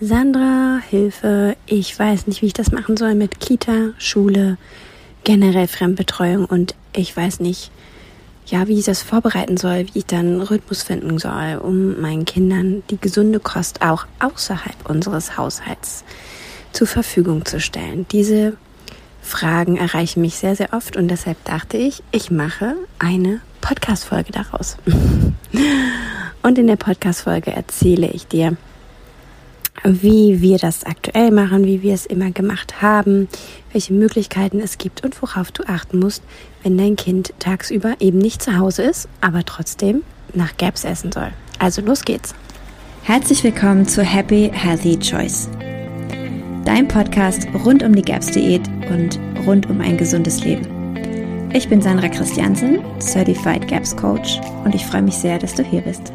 Sandra, 0.00 0.78
Hilfe, 0.88 1.56
ich 1.66 1.98
weiß 1.98 2.28
nicht, 2.28 2.40
wie 2.40 2.46
ich 2.46 2.52
das 2.52 2.70
machen 2.70 2.96
soll 2.96 3.16
mit 3.16 3.40
Kita, 3.40 3.90
Schule, 3.98 4.56
generell 5.24 5.66
Fremdbetreuung 5.66 6.44
und 6.44 6.76
ich 6.94 7.16
weiß 7.16 7.40
nicht, 7.40 7.72
ja, 8.46 8.68
wie 8.68 8.78
ich 8.78 8.84
das 8.84 9.02
vorbereiten 9.02 9.56
soll, 9.56 9.86
wie 9.86 9.98
ich 9.98 10.06
dann 10.06 10.40
Rhythmus 10.40 10.84
finden 10.84 11.18
soll, 11.18 11.58
um 11.60 12.00
meinen 12.00 12.26
Kindern 12.26 12.84
die 12.90 13.00
gesunde 13.00 13.40
Kost 13.40 13.82
auch 13.82 14.06
außerhalb 14.20 14.88
unseres 14.88 15.36
Haushalts 15.36 16.04
zur 16.72 16.86
Verfügung 16.86 17.44
zu 17.44 17.58
stellen. 17.58 18.06
Diese 18.12 18.56
Fragen 19.20 19.76
erreichen 19.78 20.20
mich 20.20 20.36
sehr, 20.36 20.54
sehr 20.54 20.74
oft 20.74 20.96
und 20.96 21.08
deshalb 21.08 21.44
dachte 21.44 21.76
ich, 21.76 22.04
ich 22.12 22.30
mache 22.30 22.76
eine 23.00 23.40
Podcast-Folge 23.60 24.30
daraus. 24.30 24.76
und 26.42 26.56
in 26.56 26.68
der 26.68 26.76
Podcast-Folge 26.76 27.50
erzähle 27.50 28.08
ich 28.12 28.28
dir, 28.28 28.56
wie 29.84 30.40
wir 30.40 30.58
das 30.58 30.84
aktuell 30.84 31.30
machen, 31.30 31.64
wie 31.64 31.82
wir 31.82 31.94
es 31.94 32.06
immer 32.06 32.30
gemacht 32.30 32.82
haben, 32.82 33.28
welche 33.72 33.92
Möglichkeiten 33.92 34.60
es 34.60 34.78
gibt 34.78 35.04
und 35.04 35.20
worauf 35.22 35.52
du 35.52 35.62
achten 35.68 35.98
musst, 35.98 36.22
wenn 36.62 36.76
dein 36.76 36.96
Kind 36.96 37.32
tagsüber 37.38 37.94
eben 38.00 38.18
nicht 38.18 38.42
zu 38.42 38.58
Hause 38.58 38.82
ist, 38.82 39.08
aber 39.20 39.44
trotzdem 39.44 40.02
nach 40.34 40.56
Gaps 40.56 40.84
essen 40.84 41.12
soll. 41.12 41.30
Also 41.58 41.82
los 41.82 42.04
geht's. 42.04 42.34
Herzlich 43.02 43.42
willkommen 43.42 43.86
zu 43.86 44.02
Happy 44.02 44.50
Healthy 44.52 44.98
Choice. 44.98 45.48
Dein 46.64 46.86
Podcast 46.86 47.48
rund 47.64 47.82
um 47.82 47.94
die 47.94 48.02
Gaps-Diät 48.02 48.68
und 48.90 49.18
rund 49.46 49.70
um 49.70 49.80
ein 49.80 49.96
gesundes 49.96 50.44
Leben. 50.44 51.48
Ich 51.54 51.68
bin 51.68 51.80
Sandra 51.80 52.08
Christiansen, 52.08 52.80
Certified 53.00 53.66
Gaps 53.66 53.96
Coach 53.96 54.38
und 54.64 54.74
ich 54.74 54.84
freue 54.84 55.02
mich 55.02 55.14
sehr, 55.14 55.38
dass 55.38 55.54
du 55.54 55.62
hier 55.62 55.80
bist. 55.80 56.12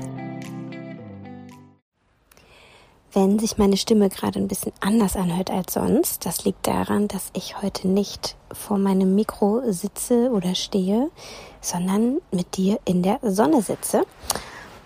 Wenn 3.15 3.37
sich 3.37 3.59
meine 3.59 3.77
Stimme 3.77 4.09
gerade 4.09 4.39
ein 4.39 4.47
bisschen 4.47 4.73
anders 4.79 5.15
anhört 5.15 5.51
als 5.51 5.73
sonst, 5.73 6.25
das 6.25 6.45
liegt 6.45 6.65
daran, 6.65 7.07
dass 7.07 7.29
ich 7.33 7.61
heute 7.61 7.87
nicht 7.87 8.35
vor 8.51 8.79
meinem 8.79 9.13
Mikro 9.13 9.61
sitze 9.71 10.31
oder 10.31 10.55
stehe, 10.55 11.11
sondern 11.61 12.21
mit 12.31 12.57
dir 12.57 12.79
in 12.85 13.03
der 13.03 13.19
Sonne 13.21 13.61
sitze 13.61 14.07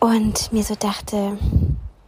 und 0.02 0.52
mir 0.52 0.64
so 0.64 0.76
dachte, 0.76 1.38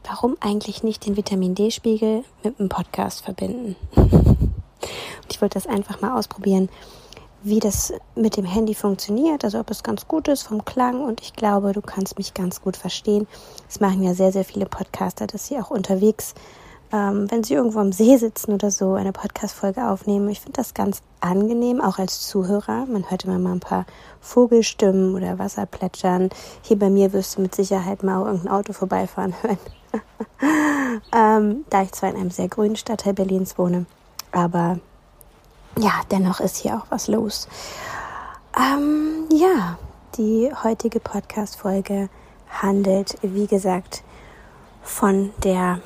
warum 0.03 0.35
eigentlich 0.41 0.83
nicht 0.83 1.05
den 1.05 1.15
Vitamin 1.15 1.55
D-Spiegel 1.55 2.25
mit 2.43 2.59
einem 2.59 2.67
Podcast 2.67 3.23
verbinden? 3.23 3.77
und 3.95 4.51
ich 5.31 5.41
wollte 5.41 5.53
das 5.53 5.67
einfach 5.67 6.01
mal 6.01 6.17
ausprobieren, 6.19 6.67
wie 7.43 7.59
das 7.59 7.93
mit 8.15 8.37
dem 8.37 8.45
Handy 8.45 8.75
funktioniert, 8.75 9.43
also 9.43 9.59
ob 9.59 9.69
es 9.71 9.83
ganz 9.83 10.07
gut 10.07 10.27
ist 10.27 10.43
vom 10.43 10.65
Klang 10.65 11.01
und 11.01 11.21
ich 11.21 11.33
glaube, 11.33 11.71
du 11.73 11.81
kannst 11.81 12.17
mich 12.17 12.33
ganz 12.33 12.61
gut 12.61 12.77
verstehen. 12.77 13.27
Es 13.67 13.79
machen 13.79 14.03
ja 14.03 14.13
sehr, 14.13 14.31
sehr 14.31 14.43
viele 14.43 14.65
Podcaster, 14.65 15.27
dass 15.27 15.47
sie 15.47 15.57
auch 15.57 15.71
unterwegs, 15.71 16.33
ähm, 16.91 17.29
wenn 17.29 17.43
sie 17.43 17.53
irgendwo 17.53 17.79
am 17.79 17.91
See 17.91 18.17
sitzen 18.17 18.53
oder 18.53 18.71
so, 18.71 18.93
eine 18.93 19.11
Podcast-Folge 19.11 19.87
aufnehmen. 19.87 20.27
Ich 20.29 20.41
finde 20.41 20.57
das 20.57 20.73
ganz 20.73 21.01
angenehm, 21.21 21.81
auch 21.81 21.99
als 21.99 22.27
Zuhörer. 22.27 22.85
Man 22.87 23.09
hört 23.09 23.25
immer 23.25 23.39
mal 23.39 23.53
ein 23.53 23.59
paar 23.59 23.85
Vogelstimmen 24.21 25.15
oder 25.15 25.39
Wasser 25.39 25.65
plätschern. 25.65 26.29
Hier 26.61 26.79
bei 26.79 26.89
mir 26.89 27.13
wirst 27.13 27.37
du 27.37 27.41
mit 27.41 27.55
Sicherheit 27.55 28.03
mal 28.03 28.25
irgendein 28.25 28.51
Auto 28.51 28.73
vorbeifahren 28.73 29.33
hören. 29.41 29.57
ähm, 31.15 31.65
da 31.69 31.83
ich 31.83 31.91
zwar 31.91 32.09
in 32.09 32.15
einem 32.15 32.31
sehr 32.31 32.47
grünen 32.47 32.75
Stadtteil 32.75 33.13
Berlins 33.13 33.57
wohne, 33.57 33.85
aber 34.31 34.79
ja, 35.77 36.01
dennoch 36.11 36.39
ist 36.39 36.57
hier 36.57 36.75
auch 36.75 36.85
was 36.89 37.07
los. 37.07 37.47
Ähm, 38.57 39.27
ja, 39.31 39.77
die 40.17 40.51
heutige 40.63 40.99
Podcast-Folge 40.99 42.09
handelt, 42.49 43.17
wie 43.21 43.47
gesagt, 43.47 44.03
von 44.81 45.31
der, 45.43 45.81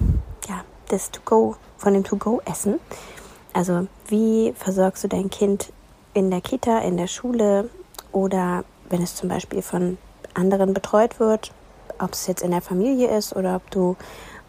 ja, 0.48 0.64
des 0.90 1.12
To-Go, 1.12 1.56
von 1.78 1.94
dem 1.94 2.04
To-Go-Essen. 2.04 2.80
Also, 3.54 3.88
wie 4.08 4.54
versorgst 4.58 5.04
du 5.04 5.08
dein 5.08 5.30
Kind 5.30 5.72
in 6.14 6.32
der 6.32 6.42
Kita, 6.42 6.80
in 6.80 6.98
der 6.98 7.08
Schule 7.08 7.70
oder 8.12 8.64
wenn 8.90 9.02
es 9.02 9.16
zum 9.16 9.30
Beispiel 9.30 9.62
von 9.62 9.98
anderen 10.34 10.74
betreut 10.74 11.20
wird, 11.20 11.52
ob 12.00 12.14
es 12.14 12.28
jetzt 12.28 12.42
in 12.42 12.52
der 12.52 12.62
Familie 12.62 13.16
ist 13.16 13.36
oder 13.36 13.56
ob 13.56 13.70
du 13.72 13.96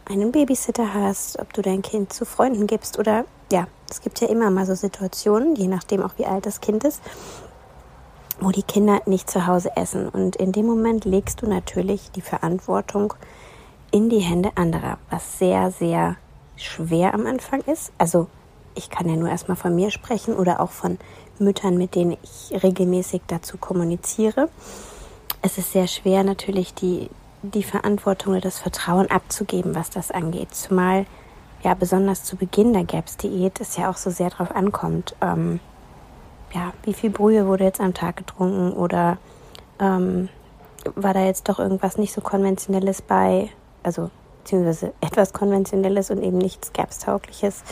einen 0.07 0.33
Babysitter 0.33 0.93
hast, 0.95 1.39
ob 1.39 1.53
du 1.53 1.63
dein 1.63 1.83
Kind 1.83 2.13
zu 2.13 2.25
Freunden 2.25 2.67
gibst 2.67 2.99
oder 2.99 3.25
ja, 3.53 3.67
es 3.91 4.01
gibt 4.01 4.21
ja 4.21 4.29
immer 4.29 4.51
mal 4.51 4.67
so 4.67 4.75
Situationen, 4.75 5.55
je 5.57 5.69
nachdem 5.69 6.03
auch 6.03 6.13
wie 6.17 6.27
alt 6.27 6.47
das 6.47 6.61
Kind 6.61 6.85
ist, 6.85 7.01
wo 8.41 8.51
die 8.51 8.63
Kinder 8.63 9.01
nicht 9.07 9.31
zu 9.31 9.47
Hause 9.47 9.77
essen. 9.77 10.09
Und 10.09 10.37
in 10.37 10.53
dem 10.53 10.67
Moment 10.67 11.05
legst 11.05 11.43
du 11.43 11.47
natürlich 11.47 12.11
die 12.11 12.21
Verantwortung 12.21 13.15
in 13.91 14.09
die 14.09 14.19
Hände 14.19 14.51
anderer, 14.57 14.99
was 15.11 15.39
sehr, 15.39 15.71
sehr 15.71 16.17
schwer 16.57 17.15
am 17.15 17.27
Anfang 17.27 17.61
ist. 17.63 17.93
Also 17.99 18.27
ich 18.75 18.91
kann 18.91 19.09
ja 19.09 19.17
nur 19.17 19.29
erstmal 19.29 19.57
von 19.57 19.75
mir 19.75 19.91
sprechen 19.91 20.35
oder 20.35 20.61
auch 20.61 20.71
von 20.71 20.99
Müttern, 21.39 21.77
mit 21.77 21.95
denen 21.95 22.17
ich 22.23 22.63
regelmäßig 22.63 23.23
dazu 23.27 23.57
kommuniziere. 23.57 24.49
Es 25.43 25.59
ist 25.59 25.73
sehr 25.73 25.87
schwer 25.87 26.25
natürlich 26.25 26.75
die, 26.75 27.11
die 27.43 27.63
Verantwortung 27.63 28.33
oder 28.33 28.41
das 28.41 28.59
Vertrauen 28.59 29.11
abzugeben, 29.11 29.75
was 29.75 29.91
das 29.91 30.11
angeht. 30.11 30.55
Zumal 30.55 31.07
ja 31.65 31.75
besonders 31.75 32.25
zu 32.25 32.37
Beginn 32.37 32.73
der 32.73 32.85
GAPS-Diät 32.85 33.61
es 33.61 33.77
ja 33.77 33.91
auch 33.91 33.97
so 33.97 34.11
sehr 34.11 34.31
darauf 34.31 34.55
ankommt, 34.55 35.17
ähm, 35.21 35.61
ja, 36.53 36.73
wie 36.85 36.95
viel 36.95 37.11
Brühe 37.11 37.47
wurde 37.47 37.65
jetzt 37.65 37.81
am 37.81 37.95
Tag 37.95 38.17
getrunken 38.17 38.73
oder 38.73 39.19
ähm, 39.81 40.29
war 40.95 41.15
da 41.15 41.25
jetzt 41.25 41.49
doch 41.49 41.59
irgendwas 41.59 41.99
nicht 41.99 42.13
so 42.13 42.21
konventionelles 42.21 43.03
bei, 43.03 43.49
also 43.83 44.11
beziehungsweise 44.43 44.93
etwas 45.01 45.33
konventionelles 45.33 46.11
und 46.11 46.23
eben 46.23 46.39
nichts 46.39 46.73
GAPS-taugliches. 46.73 47.65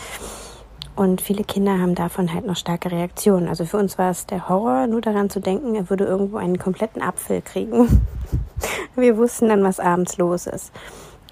Und 0.94 1.22
viele 1.22 1.44
Kinder 1.44 1.78
haben 1.78 1.94
davon 1.94 2.34
halt 2.34 2.44
noch 2.44 2.56
starke 2.56 2.90
Reaktionen. 2.90 3.48
Also 3.48 3.64
für 3.64 3.78
uns 3.78 3.96
war 3.96 4.10
es 4.10 4.26
der 4.26 4.48
Horror, 4.48 4.86
nur 4.86 5.00
daran 5.00 5.30
zu 5.30 5.40
denken, 5.40 5.74
er 5.74 5.88
würde 5.88 6.04
irgendwo 6.04 6.36
einen 6.36 6.58
kompletten 6.58 7.00
Apfel 7.00 7.40
kriegen. 7.40 8.02
Wir 8.94 9.16
wussten 9.16 9.48
dann, 9.48 9.64
was 9.64 9.80
abends 9.80 10.18
los 10.18 10.46
ist. 10.46 10.70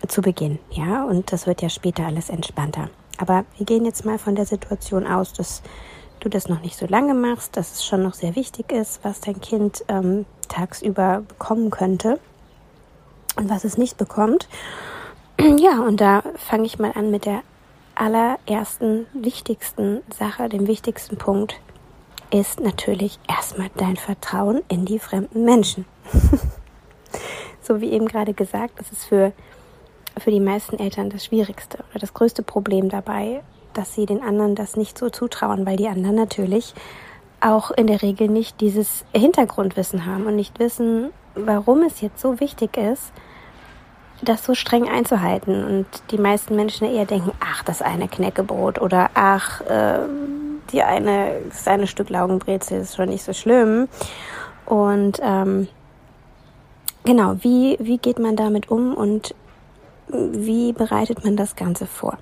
Zu 0.06 0.22
Beginn, 0.22 0.58
ja. 0.70 1.04
Und 1.04 1.32
das 1.32 1.46
wird 1.46 1.62
ja 1.62 1.68
später 1.68 2.06
alles 2.06 2.30
entspannter. 2.30 2.88
Aber 3.18 3.44
wir 3.56 3.66
gehen 3.66 3.84
jetzt 3.84 4.04
mal 4.04 4.18
von 4.18 4.34
der 4.34 4.46
Situation 4.46 5.06
aus, 5.06 5.32
dass 5.32 5.62
du 6.20 6.28
das 6.28 6.48
noch 6.48 6.60
nicht 6.60 6.76
so 6.76 6.86
lange 6.86 7.14
machst, 7.14 7.56
dass 7.56 7.72
es 7.72 7.84
schon 7.84 8.02
noch 8.02 8.14
sehr 8.14 8.36
wichtig 8.36 8.72
ist, 8.72 9.00
was 9.04 9.20
dein 9.20 9.40
Kind 9.40 9.84
ähm, 9.88 10.26
tagsüber 10.48 11.22
bekommen 11.26 11.70
könnte 11.70 12.18
und 13.36 13.48
was 13.50 13.64
es 13.64 13.78
nicht 13.78 13.96
bekommt. 13.96 14.48
Ja, 15.58 15.80
und 15.80 16.02
da 16.02 16.22
fange 16.36 16.66
ich 16.66 16.78
mal 16.78 16.92
an 16.94 17.10
mit 17.10 17.24
der 17.24 17.42
allerersten, 17.94 19.06
wichtigsten 19.14 20.02
Sache, 20.14 20.50
dem 20.50 20.66
wichtigsten 20.66 21.16
Punkt 21.16 21.58
ist 22.30 22.60
natürlich 22.60 23.18
erstmal 23.28 23.70
dein 23.76 23.96
Vertrauen 23.96 24.62
in 24.68 24.84
die 24.84 24.98
fremden 24.98 25.44
Menschen. 25.44 25.84
so 27.62 27.80
wie 27.80 27.90
eben 27.90 28.06
gerade 28.06 28.34
gesagt, 28.34 28.78
das 28.78 28.92
ist 28.92 29.04
für, 29.04 29.32
für 30.19 30.31
die 30.31 30.41
meisten 30.41 30.78
Eltern 30.78 31.10
das 31.10 31.25
Schwierigste 31.25 31.78
oder 31.91 32.00
das 32.00 32.15
größte 32.15 32.43
Problem 32.43 32.88
dabei, 32.88 33.43
dass 33.72 33.94
sie 33.94 34.06
den 34.06 34.22
anderen 34.22 34.54
das 34.54 34.76
nicht 34.76 34.98
so 34.98 35.10
zutrauen, 35.10 35.66
weil 35.66 35.76
die 35.76 35.88
anderen 35.88 36.16
natürlich 36.16 36.75
auch 37.41 37.71
in 37.71 37.87
der 37.87 38.03
Regel 38.03 38.28
nicht 38.28 38.60
dieses 38.60 39.04
Hintergrundwissen 39.15 40.06
haben 40.06 40.26
und 40.26 40.37
nicht 40.37 40.59
wissen, 40.59 41.10
warum 41.34 41.82
es 41.82 42.00
jetzt 42.00 42.21
so 42.21 42.41
wichtig 42.41 42.76
ist, 42.76 43.12
das 44.22 44.44
so 44.44 44.54
streng 44.54 44.88
einzuhalten. 44.88 45.65
Und 45.65 45.87
die 46.10 46.19
meisten 46.19 46.54
Menschen 46.56 46.87
eher 46.87 47.06
denken, 47.06 47.32
ach, 47.41 47.62
das 47.62 47.81
eine 47.81 48.09
Knäckebrot 48.09 48.81
oder 48.81 49.10
ach, 49.15 49.62
äh, 49.62 50.00
die 50.72 50.82
eine, 50.82 51.41
das 51.48 51.66
eine 51.66 51.87
Stück 51.87 52.10
Laugenbrezel 52.10 52.81
ist 52.81 52.97
schon 52.97 53.09
nicht 53.09 53.25
so 53.25 53.32
schlimm. 53.32 53.88
Und 54.66 55.19
ähm, 55.22 55.69
genau, 57.04 57.37
wie, 57.41 57.77
wie 57.81 57.98
geht 57.98 58.19
man 58.19 58.37
damit 58.37 58.71
um 58.71 58.94
und 58.94 59.34
wie 60.12 60.72
bereitet 60.72 61.25
man 61.25 61.37
das 61.37 61.56
Ganze 61.56 61.87
vor? 61.87 62.19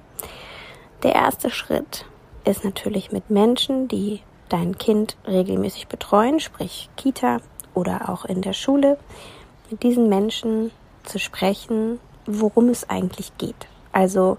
Der 1.02 1.14
erste 1.14 1.50
Schritt 1.50 2.04
ist 2.44 2.64
natürlich 2.64 3.12
mit 3.12 3.30
Menschen, 3.30 3.88
die 3.88 4.20
dein 4.48 4.78
Kind 4.78 5.16
regelmäßig 5.26 5.88
betreuen, 5.88 6.40
sprich 6.40 6.88
Kita 6.96 7.38
oder 7.74 8.08
auch 8.08 8.24
in 8.24 8.42
der 8.42 8.52
Schule, 8.54 8.98
mit 9.70 9.82
diesen 9.82 10.08
Menschen 10.08 10.70
zu 11.04 11.18
sprechen, 11.18 12.00
worum 12.26 12.68
es 12.68 12.88
eigentlich 12.88 13.36
geht. 13.38 13.68
Also 13.92 14.38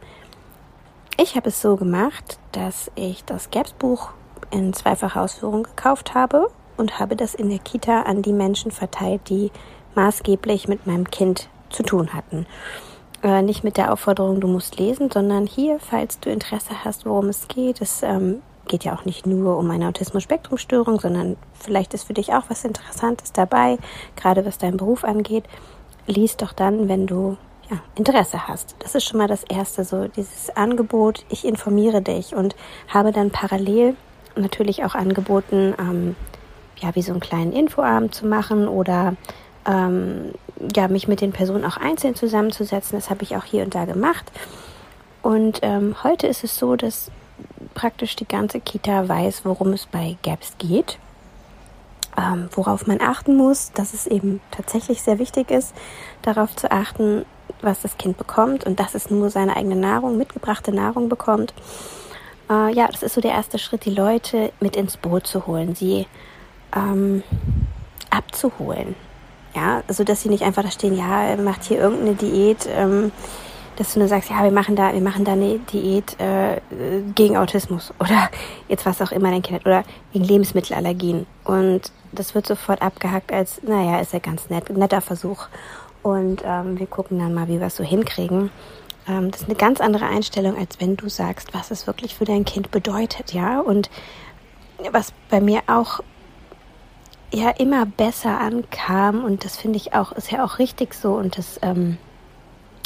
ich 1.18 1.36
habe 1.36 1.50
es 1.50 1.62
so 1.62 1.76
gemacht, 1.76 2.40
dass 2.52 2.92
ich 2.96 3.24
das 3.26 3.52
GAPS-Buch 3.52 4.12
in 4.52 4.74
zweifacher 4.74 5.22
Ausführung 5.22 5.64
gekauft 5.64 6.14
habe 6.14 6.50
und 6.78 7.00
habe 7.00 7.16
das 7.16 7.36
in 7.36 7.50
der 7.50 7.60
Kita 7.60 8.04
an 8.04 8.22
die 8.22 8.34
Menschen 8.34 8.72
verteilt, 8.72 9.22
die 9.30 9.52
maßgeblich 9.96 10.68
mit 10.68 10.88
meinem 10.88 11.10
Kind 11.10 11.50
zu 11.70 11.84
tun 11.84 12.14
hatten. 12.14 12.46
Äh, 13.22 13.42
nicht 13.42 13.64
mit 13.64 13.78
der 13.78 13.92
Aufforderung, 13.92 14.40
du 14.40 14.48
musst 14.48 14.80
lesen, 14.80 15.12
sondern 15.12 15.46
hier, 15.46 15.80
falls 15.80 16.20
du 16.20 16.30
Interesse 16.30 16.86
hast, 16.86 17.06
worum 17.06 17.28
es 17.28 17.48
geht. 17.48 17.82
Es 17.82 18.02
ähm, 18.02 18.42
geht 18.68 18.84
ja 18.84 18.96
auch 18.96 19.06
nicht 19.06 19.26
nur 19.26 19.58
um 19.58 19.70
eine 19.72 19.88
Autismus-Spektrum-Störung, 19.88 21.00
sondern 21.00 21.36
vielleicht 21.54 21.94
ist 21.94 22.06
für 22.06 22.14
dich 22.14 22.34
auch 22.34 22.44
was 22.50 22.64
Interessantes 22.64 23.34
dabei, 23.34 23.78
gerade 24.16 24.46
was 24.46 24.58
deinen 24.58 24.78
Beruf 24.78 25.04
angeht 25.04 25.44
lies 26.10 26.36
doch 26.38 26.54
dann, 26.54 26.90
wenn 26.90 27.08
du 27.08 27.38
ja, 27.70 27.78
Interesse 27.96 28.48
hast. 28.48 28.76
Das 28.80 28.96
ist 28.96 29.06
schon 29.06 29.20
mal 29.20 29.28
das 29.28 29.44
Erste, 29.44 29.86
so 29.86 30.08
dieses 30.08 30.50
Angebot, 30.56 31.24
ich 31.30 31.46
informiere 31.46 32.02
dich 32.02 32.36
und 32.36 32.56
habe 32.88 33.12
dann 33.12 33.30
parallel 33.30 33.96
natürlich 34.36 34.84
auch 34.84 34.96
angeboten, 34.96 35.74
ähm, 35.80 36.16
ja, 36.78 36.96
wie 36.96 37.02
so 37.02 37.12
einen 37.12 37.22
kleinen 37.22 37.54
Infoabend 37.54 38.16
zu 38.16 38.26
machen 38.26 38.68
oder 38.68 39.16
ähm, 39.68 40.34
ja, 40.76 40.88
mich 40.88 41.08
mit 41.08 41.22
den 41.22 41.32
Personen 41.32 41.66
auch 41.66 41.78
einzeln 41.78 42.16
zusammenzusetzen. 42.16 42.98
Das 42.98 43.10
habe 43.10 43.24
ich 43.24 43.36
auch 43.36 43.44
hier 43.44 43.64
und 43.64 43.76
da 43.76 43.86
gemacht. 43.86 44.32
Und 45.22 45.60
ähm, 45.62 45.96
heute 46.04 46.28
ist 46.28 46.44
es 46.44 46.58
so, 46.58 46.76
dass 46.76 47.12
praktisch 47.74 48.16
die 48.16 48.28
ganze 48.28 48.60
Kita 48.60 49.08
weiß, 49.08 49.46
worum 49.46 49.74
es 49.74 49.86
bei 49.86 50.18
GAPS 50.24 50.56
geht, 50.58 50.98
ähm, 52.18 52.50
worauf 52.52 52.88
man 52.88 53.02
achten 53.02 53.36
muss, 53.36 53.72
dass 53.74 53.94
es 53.94 54.08
eben 54.08 54.42
tatsächlich 54.52 55.02
sehr 55.02 55.20
wichtig 55.20 55.52
ist, 55.52 55.74
darauf 56.22 56.56
zu 56.56 56.72
achten, 56.72 57.26
was 57.62 57.82
das 57.82 57.98
Kind 57.98 58.18
bekommt 58.18 58.66
und 58.66 58.80
dass 58.80 58.96
es 58.96 59.10
nur 59.10 59.30
seine 59.30 59.56
eigene 59.56 59.76
Nahrung, 59.76 60.18
mitgebrachte 60.18 60.72
Nahrung 60.72 61.10
bekommt. 61.10 61.54
Äh, 62.50 62.74
ja, 62.74 62.88
das 62.88 63.04
ist 63.04 63.14
so 63.14 63.22
der 63.22 63.32
erste 63.32 63.60
Schritt, 63.60 63.86
die 63.86 63.92
Leute 63.92 64.52
mit 64.60 64.76
ins 64.76 64.98
Boot 64.98 65.28
zu 65.28 65.48
holen, 65.48 65.76
sie 65.76 66.08
ähm, 66.76 67.24
abzuholen. 68.10 68.96
Ja, 69.56 69.82
also 69.88 70.04
dass 70.04 70.22
sie 70.22 70.30
nicht 70.30 70.44
einfach 70.44 70.64
da 70.64 70.72
stehen, 70.72 70.96
ja, 70.96 71.36
macht 71.38 71.64
hier 71.64 71.80
irgendeine 71.80 72.14
Diät, 72.14 72.68
ähm, 72.72 73.12
dass 73.78 73.94
du 73.94 74.00
nur 74.00 74.08
sagst, 74.08 74.30
ja, 74.30 74.44
wir 74.44 74.52
machen 74.52 74.76
da, 74.76 74.94
wir 74.94 75.02
machen 75.02 75.24
da 75.24 75.32
eine 75.32 75.58
Diät 75.58 76.20
äh, 76.20 76.60
gegen 77.16 77.38
Autismus 77.38 77.94
oder 78.00 78.30
jetzt 78.68 78.86
was 78.86 79.02
auch 79.02 79.12
immer 79.12 79.32
dein 79.32 79.42
Kind 79.42 79.60
hat 79.60 79.66
oder 79.66 79.84
gegen 80.14 80.26
Lebensmittelallergien. 80.26 81.26
Und 81.46 81.92
das 82.12 82.36
wird 82.36 82.46
sofort 82.46 82.82
abgehackt 82.82 83.32
als, 83.32 83.62
naja, 83.64 84.00
ist 84.00 84.14
ja 84.14 84.20
ganz 84.20 84.50
nett, 84.50 84.70
netter 84.70 85.02
Versuch. 85.02 85.48
Und 86.04 86.44
ähm, 86.46 86.78
wir 86.78 86.88
gucken 86.88 87.20
dann 87.20 87.34
mal, 87.34 87.48
wie 87.48 87.60
wir 87.60 87.68
es 87.68 87.76
so 87.76 87.84
hinkriegen. 87.84 88.52
Ähm, 89.08 89.32
das 89.32 89.42
ist 89.42 89.48
eine 89.48 89.58
ganz 89.58 89.82
andere 89.82 90.06
Einstellung, 90.06 90.58
als 90.58 90.80
wenn 90.80 90.96
du 90.96 91.10
sagst, 91.10 91.54
was 91.54 91.72
es 91.72 91.88
wirklich 91.88 92.16
für 92.16 92.26
dein 92.26 92.46
Kind 92.46 92.72
bedeutet, 92.72 93.34
ja. 93.34 93.60
Und 93.60 93.90
was 94.92 95.14
bei 95.30 95.42
mir 95.42 95.62
auch 95.68 96.02
ja 97.32 97.50
immer 97.52 97.86
besser 97.86 98.40
ankam 98.40 99.24
und 99.24 99.46
das 99.46 99.58
finde 99.58 99.78
ich 99.78 99.94
auch, 99.94 100.12
ist 100.14 100.32
ja 100.32 100.44
auch 100.44 100.60
richtig 100.60 100.94
so 100.94 101.14
und 101.14 101.38
das 101.38 101.60
ähm, 101.62 101.98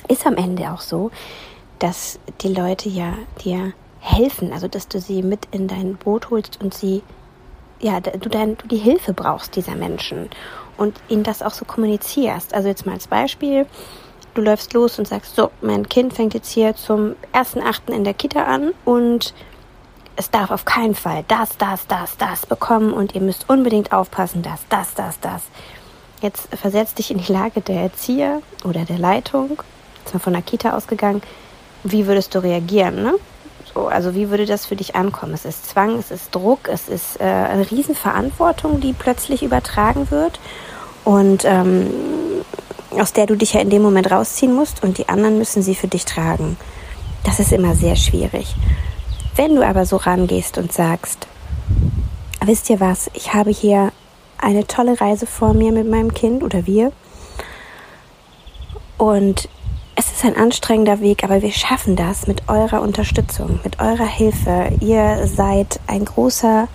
ist 0.07 0.25
am 0.25 0.35
Ende 0.35 0.71
auch 0.71 0.81
so, 0.81 1.11
dass 1.79 2.19
die 2.41 2.53
Leute 2.53 2.89
ja 2.89 3.13
dir 3.43 3.73
helfen, 3.99 4.51
also 4.51 4.67
dass 4.67 4.87
du 4.87 4.99
sie 4.99 5.23
mit 5.23 5.47
in 5.51 5.67
dein 5.67 5.95
Boot 5.95 6.29
holst 6.29 6.61
und 6.61 6.73
sie, 6.73 7.03
ja, 7.79 7.99
du, 7.99 8.29
dein, 8.29 8.57
du 8.57 8.67
die 8.67 8.77
Hilfe 8.77 9.13
brauchst 9.13 9.55
dieser 9.55 9.75
Menschen 9.75 10.29
und 10.77 10.99
ihnen 11.07 11.23
das 11.23 11.41
auch 11.41 11.51
so 11.51 11.65
kommunizierst. 11.65 12.53
Also 12.53 12.67
jetzt 12.67 12.85
mal 12.85 12.93
als 12.93 13.07
Beispiel, 13.07 13.65
du 14.33 14.41
läufst 14.41 14.73
los 14.73 14.99
und 14.99 15.07
sagst, 15.07 15.35
so, 15.35 15.51
mein 15.61 15.87
Kind 15.87 16.13
fängt 16.13 16.33
jetzt 16.33 16.51
hier 16.51 16.75
zum 16.75 17.15
ersten 17.31 17.61
Achten 17.61 17.93
in 17.93 18.03
der 18.03 18.13
Kita 18.13 18.43
an 18.43 18.73
und 18.83 19.33
es 20.15 20.29
darf 20.29 20.51
auf 20.51 20.65
keinen 20.65 20.95
Fall 20.95 21.23
das, 21.27 21.57
das, 21.57 21.87
das, 21.87 22.17
das 22.17 22.45
bekommen 22.45 22.93
und 22.93 23.15
ihr 23.15 23.21
müsst 23.21 23.49
unbedingt 23.49 23.91
aufpassen, 23.91 24.41
dass 24.41 24.61
das, 24.69 24.93
das, 24.93 25.19
das. 25.19 25.43
Jetzt 26.21 26.47
versetzt 26.55 26.99
dich 26.99 27.11
in 27.11 27.17
die 27.17 27.31
Lage 27.31 27.61
der 27.61 27.81
Erzieher 27.81 28.41
oder 28.63 28.85
der 28.85 28.97
Leitung, 28.97 29.61
jetzt 30.03 30.13
mal 30.13 30.19
von 30.19 30.33
der 30.33 30.41
Kita 30.41 30.75
ausgegangen, 30.75 31.21
wie 31.83 32.07
würdest 32.07 32.33
du 32.33 32.39
reagieren, 32.39 33.03
ne? 33.03 33.15
So, 33.73 33.87
also 33.87 34.13
wie 34.13 34.29
würde 34.29 34.45
das 34.45 34.65
für 34.65 34.75
dich 34.75 34.95
ankommen? 34.95 35.33
Es 35.33 35.45
ist 35.45 35.67
Zwang, 35.67 35.97
es 35.97 36.11
ist 36.11 36.33
Druck, 36.33 36.69
es 36.69 36.87
ist 36.87 37.19
äh, 37.19 37.23
eine 37.23 37.69
Riesenverantwortung, 37.69 38.79
die 38.79 38.93
plötzlich 38.93 39.41
übertragen 39.41 40.11
wird 40.11 40.39
und 41.03 41.43
ähm, 41.45 41.89
aus 42.91 43.13
der 43.13 43.25
du 43.25 43.35
dich 43.35 43.53
ja 43.53 43.61
in 43.61 43.69
dem 43.69 43.81
Moment 43.81 44.11
rausziehen 44.11 44.53
musst 44.53 44.83
und 44.83 44.97
die 44.97 45.09
anderen 45.09 45.37
müssen 45.37 45.63
sie 45.63 45.75
für 45.75 45.87
dich 45.87 46.05
tragen. 46.05 46.57
Das 47.23 47.39
ist 47.39 47.51
immer 47.51 47.75
sehr 47.75 47.95
schwierig. 47.95 48.55
Wenn 49.35 49.55
du 49.55 49.65
aber 49.65 49.85
so 49.85 49.97
rangehst 49.97 50.57
und 50.57 50.71
sagst, 50.71 51.27
wisst 52.45 52.69
ihr 52.69 52.79
was, 52.79 53.09
ich 53.13 53.33
habe 53.33 53.49
hier 53.49 53.91
eine 54.37 54.67
tolle 54.67 54.99
Reise 54.99 55.25
vor 55.25 55.53
mir 55.53 55.71
mit 55.71 55.89
meinem 55.89 56.13
Kind 56.13 56.43
oder 56.43 56.67
wir 56.67 56.91
und 58.97 59.49
es 59.95 60.11
ist 60.11 60.25
ein 60.25 60.35
anstrengender 60.35 61.01
Weg, 61.01 61.23
aber 61.23 61.41
wir 61.41 61.51
schaffen 61.51 61.95
das 61.95 62.27
mit 62.27 62.47
eurer 62.47 62.81
Unterstützung, 62.81 63.59
mit 63.63 63.79
eurer 63.79 64.07
Hilfe. 64.07 64.71
Ihr 64.79 65.27
seid 65.27 65.79
ein 65.87 66.05
großer, 66.05 66.67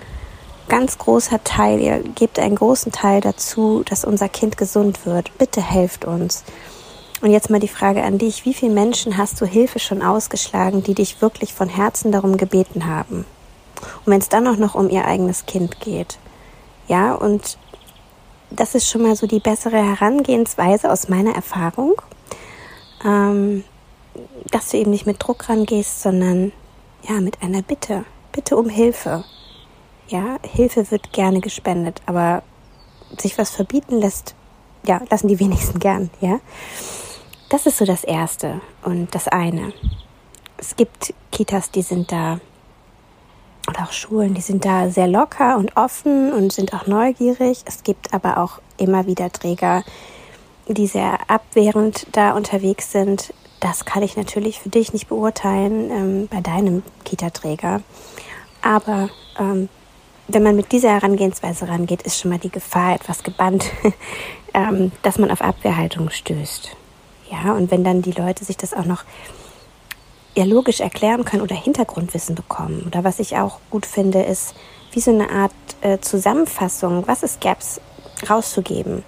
ganz 0.68 0.98
großer 0.98 1.42
Teil, 1.42 1.80
ihr 1.80 1.98
gebt 2.00 2.38
einen 2.38 2.54
großen 2.54 2.92
Teil 2.92 3.20
dazu, 3.20 3.82
dass 3.88 4.04
unser 4.04 4.28
Kind 4.28 4.56
gesund 4.56 5.04
wird. 5.04 5.36
Bitte 5.38 5.60
helft 5.60 6.04
uns. 6.04 6.44
Und 7.20 7.32
jetzt 7.32 7.50
mal 7.50 7.60
die 7.60 7.68
Frage 7.68 8.04
an 8.04 8.18
dich, 8.18 8.44
wie 8.44 8.54
viele 8.54 8.72
Menschen 8.72 9.16
hast 9.16 9.40
du 9.40 9.46
Hilfe 9.46 9.80
schon 9.80 10.02
ausgeschlagen, 10.02 10.82
die 10.82 10.94
dich 10.94 11.20
wirklich 11.20 11.52
von 11.52 11.68
Herzen 11.68 12.12
darum 12.12 12.36
gebeten 12.36 12.86
haben? 12.86 13.24
Und 14.04 14.12
wenn 14.12 14.20
es 14.20 14.28
dann 14.28 14.46
auch 14.46 14.56
noch 14.56 14.74
um 14.74 14.88
ihr 14.88 15.04
eigenes 15.04 15.46
Kind 15.46 15.80
geht. 15.80 16.18
Ja, 16.86 17.14
und 17.14 17.58
das 18.50 18.74
ist 18.74 18.88
schon 18.88 19.02
mal 19.02 19.16
so 19.16 19.26
die 19.26 19.40
bessere 19.40 19.76
Herangehensweise 19.76 20.90
aus 20.90 21.08
meiner 21.08 21.34
Erfahrung, 21.34 21.94
ähm, 23.04 23.64
dass 24.50 24.70
du 24.70 24.78
eben 24.78 24.90
nicht 24.90 25.06
mit 25.06 25.22
Druck 25.22 25.48
rangehst, 25.48 26.02
sondern 26.02 26.52
ja, 27.02 27.20
mit 27.20 27.42
einer 27.42 27.62
Bitte. 27.62 28.04
Bitte 28.32 28.56
um 28.56 28.68
Hilfe. 28.68 29.24
Ja, 30.08 30.38
Hilfe 30.42 30.90
wird 30.90 31.12
gerne 31.12 31.40
gespendet, 31.40 32.00
aber 32.06 32.42
sich 33.18 33.36
was 33.38 33.50
verbieten 33.50 34.00
lässt, 34.00 34.34
ja, 34.86 35.00
lassen 35.10 35.28
die 35.28 35.38
wenigsten 35.38 35.78
gern, 35.78 36.10
ja. 36.20 36.40
Das 37.48 37.64
ist 37.64 37.78
so 37.78 37.86
das 37.86 38.04
Erste 38.04 38.60
und 38.82 39.14
das 39.14 39.26
eine. 39.26 39.72
Es 40.58 40.76
gibt 40.76 41.14
Kitas, 41.32 41.70
die 41.70 41.80
sind 41.80 42.12
da, 42.12 42.40
oder 43.66 43.84
auch 43.84 43.92
Schulen, 43.92 44.34
die 44.34 44.42
sind 44.42 44.66
da 44.66 44.90
sehr 44.90 45.06
locker 45.06 45.56
und 45.56 45.74
offen 45.74 46.32
und 46.32 46.52
sind 46.52 46.74
auch 46.74 46.86
neugierig. 46.86 47.62
Es 47.64 47.82
gibt 47.82 48.12
aber 48.12 48.36
auch 48.36 48.60
immer 48.76 49.06
wieder 49.06 49.32
Träger, 49.32 49.82
die 50.66 50.86
sehr 50.86 51.18
abwehrend 51.30 52.06
da 52.12 52.32
unterwegs 52.32 52.92
sind. 52.92 53.32
Das 53.60 53.86
kann 53.86 54.02
ich 54.02 54.16
natürlich 54.16 54.60
für 54.60 54.68
dich 54.68 54.92
nicht 54.92 55.08
beurteilen 55.08 55.90
ähm, 55.90 56.28
bei 56.28 56.42
deinem 56.42 56.82
Kita-Träger. 57.04 57.80
Aber 58.60 59.08
ähm, 59.38 59.70
wenn 60.26 60.42
man 60.42 60.54
mit 60.54 60.70
dieser 60.70 60.90
Herangehensweise 60.90 61.66
rangeht, 61.66 62.02
ist 62.02 62.20
schon 62.20 62.30
mal 62.30 62.38
die 62.38 62.50
Gefahr 62.50 62.94
etwas 62.94 63.22
gebannt, 63.22 63.70
ähm, 64.54 64.92
dass 65.02 65.18
man 65.18 65.30
auf 65.30 65.40
Abwehrhaltung 65.40 66.10
stößt. 66.10 66.76
Ja, 67.30 67.52
und 67.52 67.70
wenn 67.70 67.84
dann 67.84 68.02
die 68.02 68.12
Leute 68.12 68.44
sich 68.44 68.56
das 68.56 68.74
auch 68.74 68.84
noch 68.84 69.04
ja 70.34 70.44
logisch 70.44 70.80
erklären 70.80 71.24
können 71.24 71.42
oder 71.42 71.56
Hintergrundwissen 71.56 72.34
bekommen. 72.34 72.84
Oder 72.86 73.04
was 73.04 73.18
ich 73.18 73.36
auch 73.36 73.58
gut 73.70 73.86
finde, 73.86 74.22
ist 74.22 74.54
wie 74.92 75.00
so 75.00 75.10
eine 75.10 75.30
Art 75.30 75.52
äh, 75.80 75.98
Zusammenfassung, 75.98 77.06
was 77.06 77.22
ist 77.22 77.40
GAPS, 77.40 77.80
rauszugeben. 78.28 79.04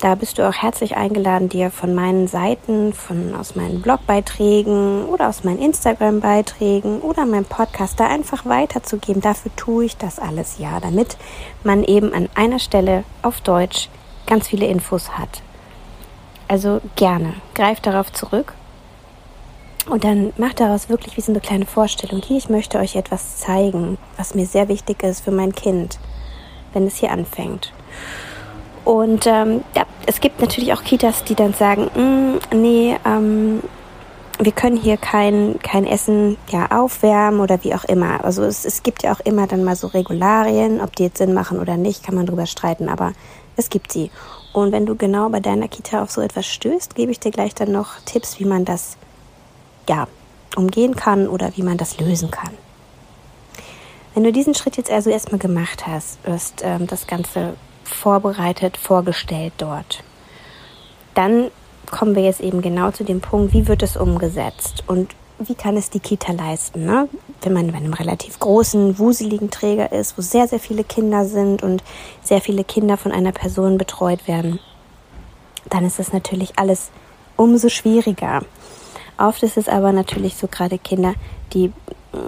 Da 0.00 0.14
bist 0.14 0.38
du 0.38 0.48
auch 0.48 0.54
herzlich 0.54 0.96
eingeladen, 0.96 1.50
dir 1.50 1.70
von 1.70 1.94
meinen 1.94 2.26
Seiten, 2.26 2.94
von 2.94 3.34
aus 3.34 3.54
meinen 3.54 3.82
Blogbeiträgen 3.82 5.04
oder 5.04 5.28
aus 5.28 5.44
meinen 5.44 5.58
Instagram-Beiträgen 5.58 7.02
oder 7.02 7.26
meinem 7.26 7.44
Podcast 7.44 8.00
da 8.00 8.06
einfach 8.06 8.46
weiterzugeben. 8.46 9.20
Dafür 9.20 9.54
tue 9.56 9.84
ich 9.84 9.98
das 9.98 10.18
alles 10.18 10.56
ja, 10.58 10.80
damit 10.80 11.18
man 11.64 11.84
eben 11.84 12.14
an 12.14 12.30
einer 12.34 12.58
Stelle 12.58 13.04
auf 13.20 13.42
Deutsch 13.42 13.90
ganz 14.26 14.48
viele 14.48 14.66
Infos 14.68 15.10
hat. 15.18 15.42
Also 16.50 16.80
gerne, 16.96 17.34
greift 17.54 17.86
darauf 17.86 18.12
zurück 18.12 18.54
und 19.88 20.02
dann 20.02 20.32
macht 20.36 20.58
daraus 20.58 20.88
wirklich 20.88 21.16
wie 21.16 21.20
so 21.20 21.30
eine 21.30 21.40
kleine 21.40 21.64
Vorstellung. 21.64 22.20
Hier, 22.26 22.38
ich 22.38 22.48
möchte 22.48 22.80
euch 22.80 22.96
etwas 22.96 23.36
zeigen, 23.36 23.98
was 24.16 24.34
mir 24.34 24.46
sehr 24.46 24.66
wichtig 24.66 25.04
ist 25.04 25.20
für 25.20 25.30
mein 25.30 25.54
Kind, 25.54 26.00
wenn 26.72 26.88
es 26.88 26.96
hier 26.96 27.12
anfängt. 27.12 27.72
Und 28.84 29.28
ähm, 29.28 29.62
ja, 29.76 29.84
es 30.06 30.20
gibt 30.20 30.40
natürlich 30.40 30.72
auch 30.72 30.82
Kitas, 30.82 31.22
die 31.22 31.36
dann 31.36 31.54
sagen, 31.54 31.84
mm, 31.94 32.56
nee, 32.56 32.96
ähm, 33.04 33.62
wir 34.40 34.50
können 34.50 34.76
hier 34.76 34.96
kein, 34.96 35.60
kein 35.62 35.86
Essen 35.86 36.36
ja 36.50 36.66
aufwärmen 36.72 37.38
oder 37.38 37.62
wie 37.62 37.76
auch 37.76 37.84
immer. 37.84 38.24
Also 38.24 38.42
es, 38.42 38.64
es 38.64 38.82
gibt 38.82 39.04
ja 39.04 39.12
auch 39.12 39.20
immer 39.20 39.46
dann 39.46 39.62
mal 39.62 39.76
so 39.76 39.86
Regularien, 39.86 40.80
ob 40.80 40.96
die 40.96 41.04
jetzt 41.04 41.18
Sinn 41.18 41.32
machen 41.32 41.60
oder 41.60 41.76
nicht, 41.76 42.02
kann 42.02 42.16
man 42.16 42.26
drüber 42.26 42.46
streiten, 42.46 42.88
aber 42.88 43.12
es 43.56 43.70
gibt 43.70 43.92
sie. 43.92 44.10
Und 44.52 44.72
wenn 44.72 44.86
du 44.86 44.96
genau 44.96 45.28
bei 45.28 45.40
deiner 45.40 45.68
Kita 45.68 46.02
auf 46.02 46.10
so 46.10 46.20
etwas 46.20 46.46
stößt, 46.46 46.94
gebe 46.94 47.12
ich 47.12 47.20
dir 47.20 47.30
gleich 47.30 47.54
dann 47.54 47.72
noch 47.72 48.00
Tipps, 48.04 48.40
wie 48.40 48.44
man 48.44 48.64
das 48.64 48.96
ja 49.88 50.08
umgehen 50.56 50.96
kann 50.96 51.28
oder 51.28 51.52
wie 51.56 51.62
man 51.62 51.76
das 51.76 51.98
lösen 52.00 52.30
kann. 52.30 52.50
Wenn 54.14 54.24
du 54.24 54.32
diesen 54.32 54.54
Schritt 54.54 54.76
jetzt 54.76 54.90
also 54.90 55.08
erstmal 55.10 55.38
gemacht 55.38 55.86
hast, 55.86 56.18
wirst 56.26 56.62
ähm, 56.64 56.88
das 56.88 57.06
Ganze 57.06 57.54
vorbereitet, 57.84 58.76
vorgestellt 58.76 59.52
dort, 59.58 60.02
dann 61.14 61.50
kommen 61.90 62.14
wir 62.14 62.22
jetzt 62.22 62.40
eben 62.40 62.60
genau 62.60 62.90
zu 62.90 63.04
dem 63.04 63.20
Punkt, 63.20 63.52
wie 63.52 63.68
wird 63.68 63.82
es 63.82 63.96
umgesetzt 63.96 64.84
und 64.86 65.14
wie 65.40 65.54
kann 65.54 65.76
es 65.76 65.90
die 65.90 66.00
Kita 66.00 66.32
leisten, 66.32 66.84
ne? 66.84 67.08
wenn 67.42 67.52
man 67.52 67.70
bei 67.70 67.78
einem 67.78 67.94
relativ 67.94 68.38
großen, 68.38 68.98
wuseligen 68.98 69.50
Träger 69.50 69.92
ist, 69.92 70.18
wo 70.18 70.22
sehr, 70.22 70.46
sehr 70.46 70.60
viele 70.60 70.84
Kinder 70.84 71.24
sind 71.24 71.62
und 71.62 71.82
sehr 72.22 72.40
viele 72.40 72.64
Kinder 72.64 72.96
von 72.96 73.12
einer 73.12 73.32
Person 73.32 73.78
betreut 73.78 74.28
werden, 74.28 74.60
dann 75.68 75.84
ist 75.84 75.98
das 75.98 76.12
natürlich 76.12 76.58
alles 76.58 76.90
umso 77.36 77.68
schwieriger. 77.68 78.42
Oft 79.16 79.42
ist 79.42 79.56
es 79.56 79.68
aber 79.68 79.92
natürlich 79.92 80.36
so 80.36 80.46
gerade 80.46 80.78
Kinder, 80.78 81.14
die 81.52 81.72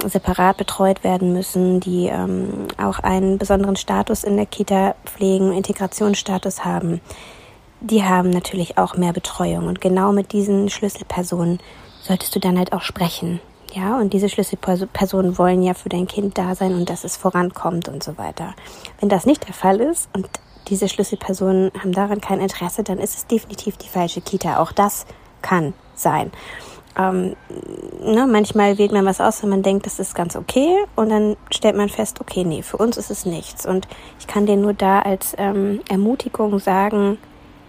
separat 0.06 0.56
betreut 0.56 1.04
werden 1.04 1.32
müssen, 1.32 1.80
die 1.80 2.06
ähm, 2.06 2.68
auch 2.78 3.00
einen 3.00 3.38
besonderen 3.38 3.76
Status 3.76 4.24
in 4.24 4.36
der 4.36 4.46
Kita 4.46 4.94
pflegen, 5.04 5.52
Integrationsstatus 5.52 6.64
haben, 6.64 7.00
die 7.80 8.04
haben 8.04 8.30
natürlich 8.30 8.78
auch 8.78 8.96
mehr 8.96 9.12
Betreuung. 9.12 9.66
Und 9.66 9.80
genau 9.80 10.12
mit 10.12 10.32
diesen 10.32 10.70
Schlüsselpersonen 10.70 11.58
solltest 12.02 12.34
du 12.34 12.40
dann 12.40 12.58
halt 12.58 12.72
auch 12.72 12.82
sprechen. 12.82 13.40
Ja, 13.72 13.98
und 13.98 14.12
diese 14.12 14.28
Schlüsselpersonen 14.28 15.38
wollen 15.38 15.62
ja 15.62 15.72
für 15.72 15.88
dein 15.88 16.06
Kind 16.06 16.36
da 16.36 16.54
sein 16.54 16.74
und 16.74 16.90
dass 16.90 17.04
es 17.04 17.16
vorankommt 17.16 17.88
und 17.88 18.02
so 18.02 18.18
weiter. 18.18 18.54
Wenn 19.00 19.08
das 19.08 19.24
nicht 19.24 19.46
der 19.46 19.54
Fall 19.54 19.80
ist 19.80 20.10
und 20.12 20.28
diese 20.68 20.88
Schlüsselpersonen 20.88 21.72
haben 21.78 21.92
daran 21.92 22.20
kein 22.20 22.40
Interesse, 22.40 22.82
dann 22.82 22.98
ist 22.98 23.16
es 23.16 23.26
definitiv 23.26 23.78
die 23.78 23.88
falsche 23.88 24.20
Kita. 24.20 24.58
Auch 24.58 24.72
das 24.72 25.06
kann 25.40 25.72
sein 25.94 26.30
ähm, 26.96 27.36
ne, 28.00 28.26
manchmal 28.26 28.78
wählt 28.78 28.92
man 28.92 29.06
was 29.06 29.20
aus, 29.20 29.42
wenn 29.42 29.50
man 29.50 29.62
denkt, 29.62 29.86
das 29.86 29.98
ist 29.98 30.14
ganz 30.14 30.36
okay 30.36 30.76
und 30.96 31.08
dann 31.08 31.36
stellt 31.50 31.76
man 31.76 31.88
fest, 31.88 32.20
okay, 32.20 32.44
nee, 32.44 32.62
für 32.62 32.76
uns 32.76 32.96
ist 32.96 33.10
es 33.10 33.24
nichts. 33.24 33.66
Und 33.66 33.88
ich 34.18 34.26
kann 34.26 34.46
dir 34.46 34.56
nur 34.56 34.74
da 34.74 35.00
als 35.00 35.34
ähm, 35.38 35.80
Ermutigung 35.88 36.58
sagen, 36.58 37.18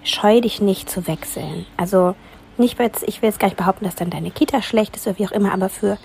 scheu 0.04 0.42
dich 0.42 0.62
nicht 0.62 0.90
zu 0.90 1.08
wechseln. 1.08 1.66
Also 1.78 2.16
nicht, 2.58 2.80
ich 3.06 3.22
will 3.22 3.30
jetzt 3.30 3.40
gar 3.40 3.48
nicht 3.48 3.58
behaupten, 3.58 3.86
dass 3.86 3.96
dann 3.96 4.10
deine 4.10 4.32
Kita 4.32 4.62
schlecht 4.62 4.96
ist 4.96 5.08
oder 5.08 5.20
wie 5.20 5.28
auch 5.28 5.32
immer, 5.32 5.54
aber 5.54 5.70
für 5.70 5.98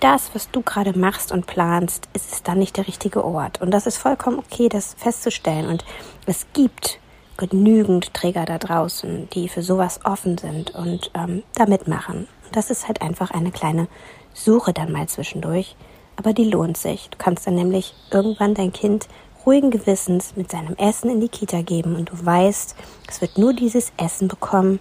das, 0.00 0.30
was 0.34 0.50
du 0.50 0.62
gerade 0.62 0.98
machst 0.98 1.30
und 1.30 1.46
planst, 1.46 2.08
ist 2.12 2.32
es 2.32 2.42
dann 2.42 2.58
nicht 2.58 2.76
der 2.76 2.88
richtige 2.88 3.24
Ort. 3.24 3.60
Und 3.60 3.70
das 3.70 3.86
ist 3.86 3.98
vollkommen 3.98 4.38
okay, 4.38 4.68
das 4.68 4.94
festzustellen. 4.94 5.68
Und 5.68 5.84
es 6.26 6.46
gibt 6.52 6.98
genügend 7.36 8.12
Träger 8.12 8.44
da 8.44 8.58
draußen, 8.58 9.28
die 9.30 9.48
für 9.48 9.62
sowas 9.62 10.00
offen 10.04 10.38
sind 10.38 10.74
und 10.74 11.10
ähm, 11.14 11.44
da 11.54 11.66
mitmachen. 11.66 12.26
Das 12.50 12.70
ist 12.70 12.88
halt 12.88 13.00
einfach 13.00 13.30
eine 13.30 13.52
kleine 13.52 13.86
Suche 14.34 14.72
dann 14.72 14.92
mal 14.92 15.08
zwischendurch. 15.08 15.76
Aber 16.16 16.32
die 16.32 16.50
lohnt 16.50 16.76
sich. 16.76 17.08
Du 17.10 17.18
kannst 17.18 17.46
dann 17.46 17.54
nämlich 17.54 17.94
irgendwann 18.10 18.54
dein 18.54 18.72
Kind 18.72 19.08
ruhigen 19.46 19.70
Gewissens 19.70 20.36
mit 20.36 20.50
seinem 20.50 20.76
Essen 20.76 21.10
in 21.10 21.20
die 21.20 21.28
Kita 21.28 21.62
geben 21.62 21.96
und 21.96 22.10
du 22.10 22.26
weißt, 22.26 22.76
es 23.08 23.20
wird 23.20 23.38
nur 23.38 23.52
dieses 23.52 23.92
Essen 23.96 24.28
bekommen. 24.28 24.78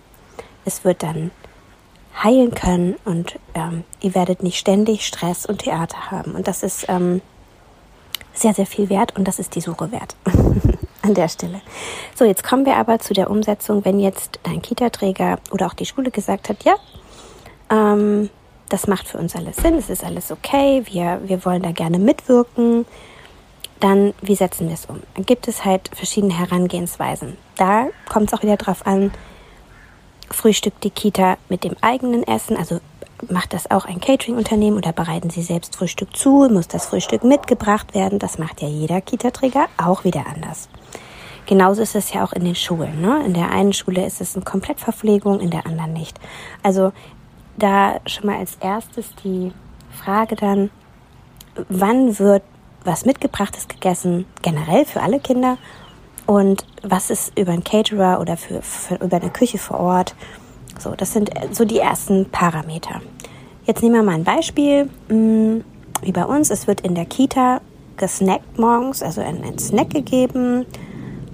Es 0.65 0.84
wird 0.84 1.03
dann 1.03 1.32
heilen 2.24 2.51
können 2.53 2.96
und 3.06 3.39
ähm, 3.53 3.84
ihr 4.01 4.15
werdet 4.15 4.44
nicht 4.44 4.58
ständig 4.58 5.06
Stress 5.06 5.46
und 5.46 5.60
Theater 5.60 6.12
haben. 6.12 6.36
Und 6.36 6.48
das 6.48 6.63
ist 6.63 6.86
ähm, 6.89 7.22
sehr, 8.34 8.53
sehr 8.53 8.65
viel 8.65 8.89
wert 8.89 9.15
und 9.18 9.27
das 9.27 9.39
ist 9.39 9.56
die 9.56 9.62
Suche 9.62 9.91
wert. 9.91 10.15
An 11.03 11.15
der 11.15 11.30
Stelle. 11.30 11.62
So, 12.15 12.25
jetzt 12.25 12.44
kommen 12.44 12.65
wir 12.65 12.75
aber 12.75 13.00
zu 13.00 13.13
der 13.13 13.32
Umsetzung, 13.32 13.84
wenn 13.86 14.00
jetzt 14.00 14.39
dein 14.44 14.62
Kita-Träger 14.62 15.39
oder 15.50 15.65
auch 15.65 15.74
die 15.74 15.88
Schule 15.88 16.12
gesagt 16.12 16.48
hat, 16.48 16.63
ja, 16.63 16.75
ähm, 17.72 18.30
das 18.70 18.88
macht 18.88 19.08
für 19.08 19.18
uns 19.18 19.36
alles 19.36 19.58
Sinn, 19.58 19.75
es 19.75 19.89
ist 19.89 20.03
alles 20.03 20.32
okay, 20.32 20.84
wir, 20.86 21.22
wir 21.24 21.44
wollen 21.44 21.63
da 21.63 21.72
gerne 21.72 21.98
mitwirken. 21.98 22.86
Dann, 23.80 24.13
wie 24.22 24.36
setzen 24.36 24.68
wir 24.68 24.75
es 24.75 24.86
um? 24.86 25.01
Dann 25.15 25.25
gibt 25.25 25.48
es 25.48 25.65
halt 25.65 25.89
verschiedene 25.94 26.38
Herangehensweisen. 26.38 27.36
Da 27.58 27.88
kommt 28.08 28.32
es 28.32 28.38
auch 28.38 28.44
wieder 28.44 28.58
drauf 28.58 28.86
an, 28.86 29.12
frühstückt 30.34 30.84
die 30.84 30.90
Kita 30.90 31.38
mit 31.50 31.64
dem 31.64 31.76
eigenen 31.82 32.24
Essen, 32.24 32.58
also 32.58 32.80
macht 33.30 33.54
das 33.54 33.70
auch 33.70 33.86
ein 33.86 34.00
Catering-Unternehmen 34.00 34.78
oder 34.78 34.94
bereiten 34.94 35.30
Sie 35.30 35.44
selbst 35.44 35.76
Frühstück 35.76 36.16
zu? 36.16 36.50
Muss 36.52 36.68
das 36.68 36.88
Frühstück 36.88 37.24
mitgebracht 37.24 37.94
werden? 37.94 38.20
Das 38.20 38.38
macht 38.38 38.62
ja 38.62 38.68
jeder 38.68 39.02
Kita-Träger 39.02 39.68
auch 39.78 40.04
wieder 40.04 40.26
anders. 40.28 40.70
Genauso 41.46 41.82
ist 41.82 41.96
es 41.96 42.14
ja 42.14 42.24
auch 42.24 42.34
in 42.34 42.46
den 42.46 42.56
Schulen. 42.56 43.02
Ne? 43.02 43.24
In 43.26 43.34
der 43.34 43.52
einen 43.52 43.74
Schule 43.74 44.06
ist 44.06 44.22
es 44.22 44.36
eine 44.36 44.46
Komplettverpflegung, 44.46 45.40
in 45.40 45.50
der 45.50 45.66
anderen 45.66 45.94
nicht. 45.94 46.20
Also 46.64 46.94
da 47.58 48.00
schon 48.06 48.28
mal 48.28 48.38
als 48.38 48.58
erstes 48.60 49.14
die 49.24 49.52
Frage 49.92 50.36
dann, 50.36 50.70
wann 51.70 52.18
wird 52.18 52.44
was 52.84 53.06
mitgebrachtes 53.06 53.68
gegessen, 53.68 54.26
generell 54.42 54.86
für 54.86 55.02
alle 55.02 55.20
Kinder 55.20 55.58
und 56.32 56.66
was 56.82 57.10
ist 57.10 57.38
über 57.38 57.52
einen 57.52 57.66
Caterer 57.66 58.22
oder 58.22 58.38
für, 58.38 58.62
für, 58.62 58.96
über 59.04 59.18
eine 59.18 59.32
Küche 59.32 59.58
vor 59.58 59.82
Ort. 59.82 60.16
So, 60.80 60.96
das 60.96 61.12
sind 61.12 61.30
so 61.52 61.66
die 61.66 61.80
ersten 61.80 62.30
Parameter. 62.32 63.02
Jetzt 63.66 63.84
nehmen 63.84 63.96
wir 63.96 64.04
mal 64.04 64.14
ein 64.14 64.24
Beispiel, 64.24 64.90
hm, 65.10 65.66
wie 66.02 66.12
bei 66.14 66.24
uns. 66.24 66.50
Es 66.50 66.68
wird 66.68 66.82
in 66.82 66.96
der 66.96 67.04
Kita 67.04 67.60
gesnackt 67.98 68.58
morgens, 68.58 69.04
also 69.04 69.20
ein, 69.20 69.44
ein 69.44 69.60
Snack 69.60 69.90
gegeben, 69.90 70.66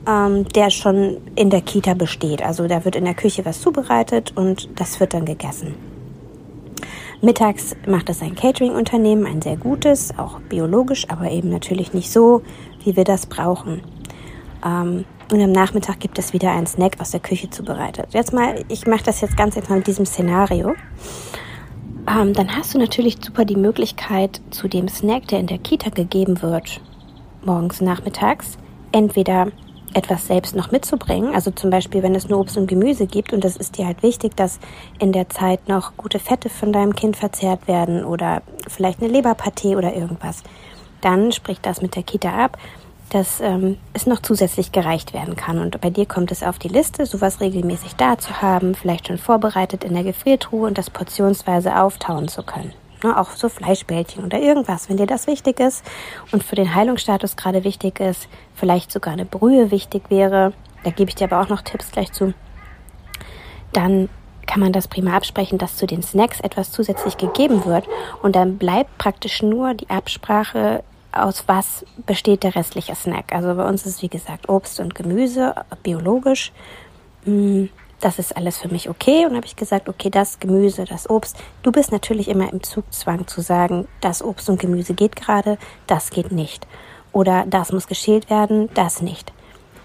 ähm, 0.08 0.48
der 0.50 0.72
schon 0.72 1.18
in 1.36 1.52
der 1.52 1.62
Kita 1.62 1.94
besteht. 1.94 2.42
Also 2.42 2.68
da 2.68 2.84
wird 2.84 2.96
in 2.96 3.06
der 3.06 3.14
Küche 3.14 3.46
was 3.46 3.62
zubereitet 3.62 4.34
und 4.36 4.68
das 4.80 5.00
wird 5.00 5.14
dann 5.14 5.26
gegessen. 5.26 5.76
Mittags 7.22 7.76
macht 7.88 8.10
es 8.10 8.24
ein 8.24 8.34
Catering-Unternehmen, 8.34 9.28
ein 9.28 9.44
sehr 9.44 9.58
gutes, 9.58 10.18
auch 10.18 10.40
biologisch, 10.40 11.08
aber 11.08 11.30
eben 11.30 11.50
natürlich 11.50 11.94
nicht 11.94 12.12
so, 12.12 12.42
wie 12.84 12.96
wir 12.96 13.04
das 13.04 13.28
brauchen. 13.28 13.82
Ähm, 14.66 15.06
und 15.32 15.42
am 15.42 15.52
Nachmittag 15.52 16.00
gibt 16.00 16.18
es 16.20 16.34
wieder 16.34 16.52
einen 16.52 16.68
Snack 16.68 17.00
aus 17.00 17.12
der 17.12 17.20
Küche 17.20 17.50
zubereitet. 17.50 18.08
Jetzt 18.14 18.34
mal, 18.34 18.64
ich 18.70 18.88
mache 18.88 19.04
das 19.04 19.22
jetzt 19.22 19.36
ganz 19.36 19.58
einfach 19.58 19.76
mit 19.76 19.88
diesem 19.88 20.06
Szenario. 20.06 20.76
Ähm, 22.10 22.34
dann 22.34 22.56
hast 22.56 22.74
du 22.74 22.78
natürlich 22.78 23.18
super 23.22 23.44
die 23.44 23.58
Möglichkeit, 23.58 24.42
zu 24.52 24.70
dem 24.70 24.88
Snack, 24.88 25.28
der 25.28 25.40
in 25.40 25.48
der 25.48 25.58
Kita 25.58 25.90
gegeben 25.90 26.42
wird, 26.42 26.80
morgens, 27.44 27.82
nachmittags, 27.82 28.58
entweder 28.94 29.48
etwas 29.94 30.28
selbst 30.28 30.56
noch 30.56 30.72
mitzubringen. 30.72 31.34
Also 31.34 31.52
zum 31.52 31.70
Beispiel, 31.70 32.04
wenn 32.04 32.16
es 32.16 32.30
nur 32.30 32.40
Obst 32.40 32.58
und 32.58 32.68
Gemüse 32.68 33.08
gibt 33.08 33.34
und 33.34 33.44
das 33.44 33.58
ist 33.58 33.78
dir 33.78 33.86
halt 33.86 34.04
wichtig, 34.04 34.36
dass 34.38 34.60
in 35.00 35.12
der 35.12 35.28
Zeit 35.28 35.68
noch 35.68 35.98
gute 35.98 36.20
Fette 36.20 36.50
von 36.50 36.72
deinem 36.72 36.96
Kind 36.96 37.18
verzehrt 37.18 37.68
werden 37.68 38.06
oder 38.06 38.42
vielleicht 38.68 39.02
eine 39.02 39.12
Leberpartie 39.12 39.76
oder 39.76 39.94
irgendwas, 39.94 40.44
dann 41.02 41.32
spricht 41.32 41.66
das 41.66 41.82
mit 41.82 41.96
der 41.96 42.04
Kita 42.04 42.30
ab, 42.30 42.58
dass 43.10 43.40
ähm, 43.40 43.78
es 43.94 44.06
noch 44.06 44.22
zusätzlich 44.22 44.72
gereicht 44.72 45.14
werden 45.14 45.36
kann. 45.36 45.60
Und 45.60 45.80
bei 45.82 45.90
dir 45.90 46.06
kommt 46.06 46.32
es 46.32 46.44
auf 46.44 46.60
die 46.60 46.68
Liste, 46.68 47.06
sowas 47.06 47.40
regelmäßig 47.40 47.96
da 47.96 48.18
zu 48.18 48.42
haben, 48.42 48.76
vielleicht 48.76 49.08
schon 49.08 49.18
vorbereitet 49.18 49.84
in 49.84 49.94
der 49.94 50.04
Gefriertruhe 50.04 50.68
und 50.68 50.78
das 50.78 50.90
portionsweise 50.90 51.80
auftauen 51.80 52.28
zu 52.28 52.44
können. 52.44 52.74
Ne, 53.04 53.16
auch 53.16 53.32
so 53.32 53.48
Fleischbällchen 53.48 54.26
oder 54.26 54.40
irgendwas, 54.40 54.90
wenn 54.90 54.98
dir 54.98 55.06
das 55.06 55.28
wichtig 55.28 55.60
ist 55.60 55.86
und 56.32 56.44
für 56.44 56.56
den 56.56 56.74
Heilungsstatus 56.74 57.36
gerade 57.36 57.64
wichtig 57.64 58.00
ist, 58.00 58.28
vielleicht 58.56 58.92
sogar 58.92 59.14
eine 59.14 59.26
Brühe 59.26 59.70
wichtig 59.70 60.10
wäre, 60.10 60.54
da 60.84 60.90
gebe 60.90 61.10
ich 61.10 61.16
dir 61.16 61.26
aber 61.32 61.40
auch 61.40 61.50
noch 61.50 61.62
Tipps 61.62 61.92
gleich 61.92 62.12
zu, 62.12 62.34
dann 63.72 64.10
kann 64.48 64.62
man 64.62 64.72
das 64.72 64.88
prima 64.88 65.16
absprechen, 65.16 65.60
dass 65.60 65.76
zu 65.76 65.86
den 65.86 66.02
Snacks 66.02 66.40
etwas 66.40 66.72
zusätzlich 66.72 67.18
gegeben 67.18 67.66
wird 67.66 67.86
und 68.24 68.36
dann 68.36 68.58
bleibt 68.58 68.98
praktisch 68.98 69.44
nur 69.44 69.76
die 69.76 69.90
Absprache, 69.92 70.84
aus 71.12 71.44
was 71.48 71.86
besteht 72.06 72.44
der 72.44 72.56
restliche 72.56 72.96
Snack. 72.96 73.34
Also 73.34 73.56
bei 73.56 73.68
uns 73.68 73.86
ist 73.86 74.02
wie 74.02 74.10
gesagt 74.10 74.50
Obst 74.50 74.80
und 74.80 74.96
Gemüse, 74.96 75.56
biologisch. 75.84 76.52
Mm, 77.26 77.66
das 78.00 78.20
ist 78.20 78.36
alles 78.38 78.58
für 78.60 78.68
mich 78.68 78.90
okay. 78.90 79.26
Und 79.26 79.36
habe 79.36 79.46
ich 79.46 79.56
gesagt, 79.56 79.90
okay, 79.90 80.10
das 80.10 80.40
Gemüse, 80.40 80.86
das 80.86 81.10
Obst. 81.10 81.38
Du 81.64 81.72
bist 81.72 81.92
natürlich 81.92 82.28
immer 82.28 82.52
im 82.52 82.62
Zugzwang 82.62 83.28
zu 83.28 83.42
sagen, 83.42 83.88
das 84.02 84.24
Obst 84.24 84.50
und 84.50 84.60
Gemüse 84.60 84.94
geht 84.94 85.16
gerade, 85.16 85.58
das 85.88 86.10
geht 86.10 86.32
nicht. 86.32 86.68
Oder 87.12 87.46
das 87.48 87.72
muss 87.72 87.88
geschält 87.88 88.30
werden, 88.30 88.70
das 88.74 89.02
nicht. 89.02 89.34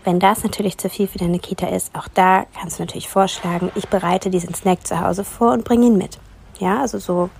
Wenn 0.05 0.19
das 0.19 0.43
natürlich 0.43 0.79
zu 0.79 0.91
viel 0.91 1.07
für 1.07 1.19
deine 1.19 1.39
Kita 1.39 1.69
ist, 1.69 1.95
auch 1.95 2.09
da 2.09 2.45
kannst 2.59 2.79
du 2.79 2.83
natürlich 2.83 3.09
vorschlagen, 3.09 3.71
ich 3.77 3.89
bereite 3.89 4.31
diesen 4.31 4.53
Snack 4.53 4.87
zu 4.87 5.01
Hause 5.01 5.25
vor 5.25 5.53
und 5.53 5.65
bringe 5.65 5.87
ihn 5.87 5.97
mit. 5.97 6.19
Ja, 6.59 6.81
also 6.81 6.99
so 6.99 7.31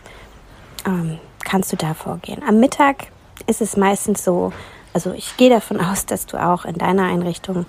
ähm, 0.87 1.19
kannst 1.45 1.73
du 1.73 1.77
da 1.77 1.93
vorgehen. 1.95 2.43
Am 2.47 2.61
Mittag 2.61 3.09
ist 3.47 3.61
es 3.61 3.77
meistens 3.77 4.25
so, 4.25 4.53
also 4.93 5.13
ich 5.13 5.37
gehe 5.37 5.51
davon 5.51 5.81
aus, 5.81 6.07
dass 6.07 6.27
du 6.27 6.37
auch 6.37 6.65
in 6.65 6.77
deiner 6.77 7.05
Einrichtung 7.05 7.67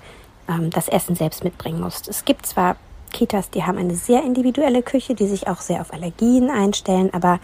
ähm, 0.47 0.69
das 0.69 0.87
Essen 0.87 1.15
selbst 1.15 1.43
mitbringen 1.43 1.79
musst. 1.79 2.07
Es 2.07 2.25
gibt 2.25 2.45
zwar 2.45 2.75
Kitas, 3.11 3.49
die 3.49 3.63
haben 3.63 3.77
eine 3.77 3.95
sehr 3.95 4.23
individuelle 4.23 4.83
Küche, 4.83 5.15
die 5.15 5.27
sich 5.27 5.47
auch 5.47 5.61
sehr 5.61 5.81
auf 5.81 5.93
Allergien 5.93 6.49
einstellen. 6.49 7.13
Aber 7.13 7.39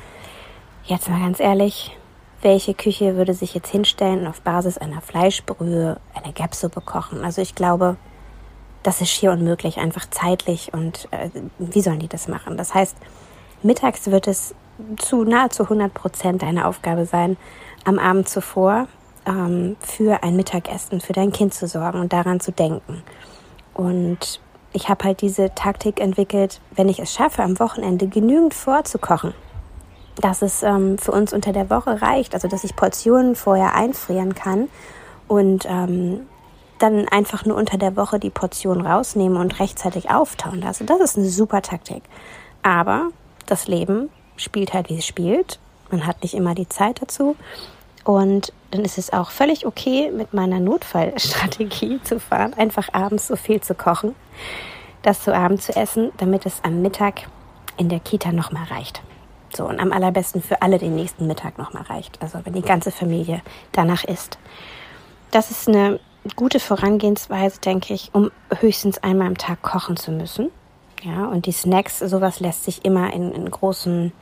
jetzt 0.83 1.09
mal 1.09 1.21
ganz 1.21 1.39
ehrlich, 1.39 1.95
welche 2.41 2.73
Küche 2.73 3.15
würde 3.15 3.33
sich 3.33 3.53
jetzt 3.53 3.69
hinstellen 3.69 4.21
und 4.21 4.27
auf 4.27 4.41
Basis 4.41 4.77
einer 4.77 5.01
Fleischbrühe 5.01 5.97
eine 6.13 6.33
Gapsuppe 6.33 6.81
kochen? 6.81 7.23
Also 7.23 7.41
ich 7.41 7.55
glaube, 7.55 7.97
das 8.83 9.01
ist 9.01 9.09
schier 9.09 9.31
unmöglich, 9.31 9.77
einfach 9.77 10.09
zeitlich. 10.09 10.73
Und 10.73 11.07
äh, 11.11 11.29
wie 11.57 11.81
sollen 11.81 11.99
die 11.99 12.07
das 12.07 12.27
machen? 12.27 12.57
Das 12.57 12.73
heißt, 12.73 12.97
mittags 13.61 14.09
wird 14.09 14.27
es 14.27 14.55
zu 14.97 15.23
nahezu 15.23 15.63
100 15.63 15.93
Prozent 15.93 16.41
deine 16.41 16.65
Aufgabe 16.65 17.05
sein, 17.05 17.37
am 17.89 17.99
Abend 17.99 18.29
zuvor 18.29 18.87
ähm, 19.25 19.75
für 19.79 20.23
ein 20.23 20.35
Mittagessen 20.35 21.01
für 21.01 21.13
dein 21.13 21.31
Kind 21.31 21.53
zu 21.53 21.67
sorgen 21.67 21.99
und 21.99 22.13
daran 22.13 22.39
zu 22.39 22.51
denken. 22.51 23.03
Und 23.73 24.39
ich 24.71 24.89
habe 24.89 25.03
halt 25.05 25.21
diese 25.21 25.53
Taktik 25.55 25.99
entwickelt, 25.99 26.61
wenn 26.71 26.89
ich 26.89 26.99
es 26.99 27.13
schaffe, 27.13 27.43
am 27.43 27.59
Wochenende 27.59 28.07
genügend 28.07 28.53
vorzukochen, 28.53 29.33
dass 30.21 30.41
es 30.41 30.63
ähm, 30.63 30.97
für 30.97 31.11
uns 31.11 31.33
unter 31.33 31.51
der 31.51 31.69
Woche 31.69 32.01
reicht, 32.01 32.33
also 32.33 32.47
dass 32.47 32.63
ich 32.63 32.75
Portionen 32.75 33.35
vorher 33.35 33.73
einfrieren 33.73 34.35
kann 34.35 34.69
und 35.27 35.65
ähm, 35.67 36.21
dann 36.77 37.07
einfach 37.09 37.45
nur 37.45 37.57
unter 37.57 37.77
der 37.77 37.95
Woche 37.95 38.19
die 38.19 38.29
Portion 38.29 38.85
rausnehme 38.85 39.39
und 39.39 39.59
rechtzeitig 39.59 40.09
auftauen 40.09 40.61
lasse. 40.61 40.85
Das 40.85 40.99
ist 41.01 41.17
eine 41.17 41.29
super 41.29 41.61
Taktik. 41.61 42.03
Aber 42.61 43.09
das 43.47 43.67
Leben 43.67 44.09
spielt 44.37 44.73
halt, 44.73 44.89
wie 44.89 44.97
es 44.97 45.05
spielt. 45.05 45.59
Man 45.91 46.05
hat 46.05 46.21
nicht 46.21 46.35
immer 46.35 46.55
die 46.55 46.69
Zeit 46.69 47.01
dazu. 47.01 47.35
Und 48.09 48.53
dann 48.71 48.83
ist 48.83 48.97
es 48.97 49.13
auch 49.13 49.29
völlig 49.29 49.67
okay, 49.67 50.09
mit 50.09 50.33
meiner 50.33 50.59
Notfallstrategie 50.59 52.01
zu 52.03 52.19
fahren, 52.19 52.55
einfach 52.55 52.91
abends 52.91 53.27
so 53.27 53.35
viel 53.35 53.61
zu 53.61 53.75
kochen, 53.75 54.15
das 55.03 55.21
zu 55.21 55.31
Abend 55.31 55.61
zu 55.61 55.75
essen, 55.75 56.11
damit 56.17 56.47
es 56.47 56.63
am 56.63 56.81
Mittag 56.81 57.27
in 57.77 57.87
der 57.87 57.99
Kita 57.99 58.31
nochmal 58.31 58.63
reicht. 58.63 59.03
So, 59.55 59.67
und 59.67 59.79
am 59.79 59.91
allerbesten 59.91 60.41
für 60.41 60.63
alle 60.63 60.79
den 60.79 60.95
nächsten 60.95 61.27
Mittag 61.27 61.59
nochmal 61.59 61.83
reicht. 61.83 62.19
Also 62.19 62.39
wenn 62.43 62.53
die 62.53 62.63
ganze 62.63 62.89
Familie 62.91 63.43
danach 63.73 64.03
isst. 64.03 64.39
Das 65.29 65.51
ist 65.51 65.67
eine 65.67 65.99
gute 66.35 66.59
Vorangehensweise, 66.59 67.61
denke 67.61 67.93
ich, 67.93 68.09
um 68.13 68.31
höchstens 68.59 68.97
einmal 69.03 69.27
am 69.27 69.37
Tag 69.37 69.61
kochen 69.61 69.97
zu 69.97 70.09
müssen. 70.09 70.49
Ja, 71.03 71.27
und 71.27 71.45
die 71.45 71.51
Snacks, 71.51 71.99
sowas 71.99 72.39
lässt 72.39 72.63
sich 72.63 72.83
immer 72.83 73.13
in, 73.13 73.31
in 73.33 73.51
großen 73.51 74.13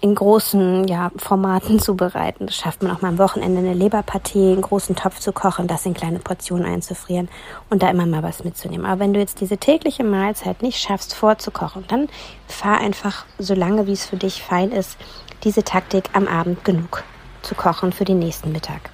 in 0.00 0.14
großen 0.14 0.86
ja, 0.86 1.10
Formaten 1.16 1.78
zubereiten. 1.80 2.46
Das 2.46 2.56
schafft 2.56 2.82
man 2.82 2.92
auch 2.92 3.00
mal 3.00 3.08
am 3.08 3.18
Wochenende 3.18 3.58
eine 3.58 3.74
Leberpartie, 3.74 4.52
einen 4.52 4.62
großen 4.62 4.96
Topf 4.96 5.18
zu 5.20 5.32
kochen, 5.32 5.66
das 5.66 5.86
in 5.86 5.94
kleine 5.94 6.18
Portionen 6.18 6.64
einzufrieren 6.64 7.28
und 7.70 7.82
da 7.82 7.90
immer 7.90 8.06
mal 8.06 8.22
was 8.22 8.44
mitzunehmen. 8.44 8.86
Aber 8.86 9.00
wenn 9.00 9.12
du 9.12 9.20
jetzt 9.20 9.40
diese 9.40 9.58
tägliche 9.58 10.04
Mahlzeit 10.04 10.62
nicht 10.62 10.80
schaffst 10.80 11.14
vorzukochen, 11.14 11.84
dann 11.88 12.08
fahr 12.46 12.78
einfach 12.78 13.26
so 13.38 13.54
lange, 13.54 13.86
wie 13.86 13.92
es 13.92 14.06
für 14.06 14.16
dich 14.16 14.42
fein 14.42 14.70
ist, 14.72 14.96
diese 15.44 15.64
Taktik 15.64 16.10
am 16.12 16.26
Abend 16.26 16.64
genug 16.64 17.04
zu 17.42 17.54
kochen 17.54 17.92
für 17.92 18.04
den 18.04 18.18
nächsten 18.18 18.52
Mittag. 18.52 18.90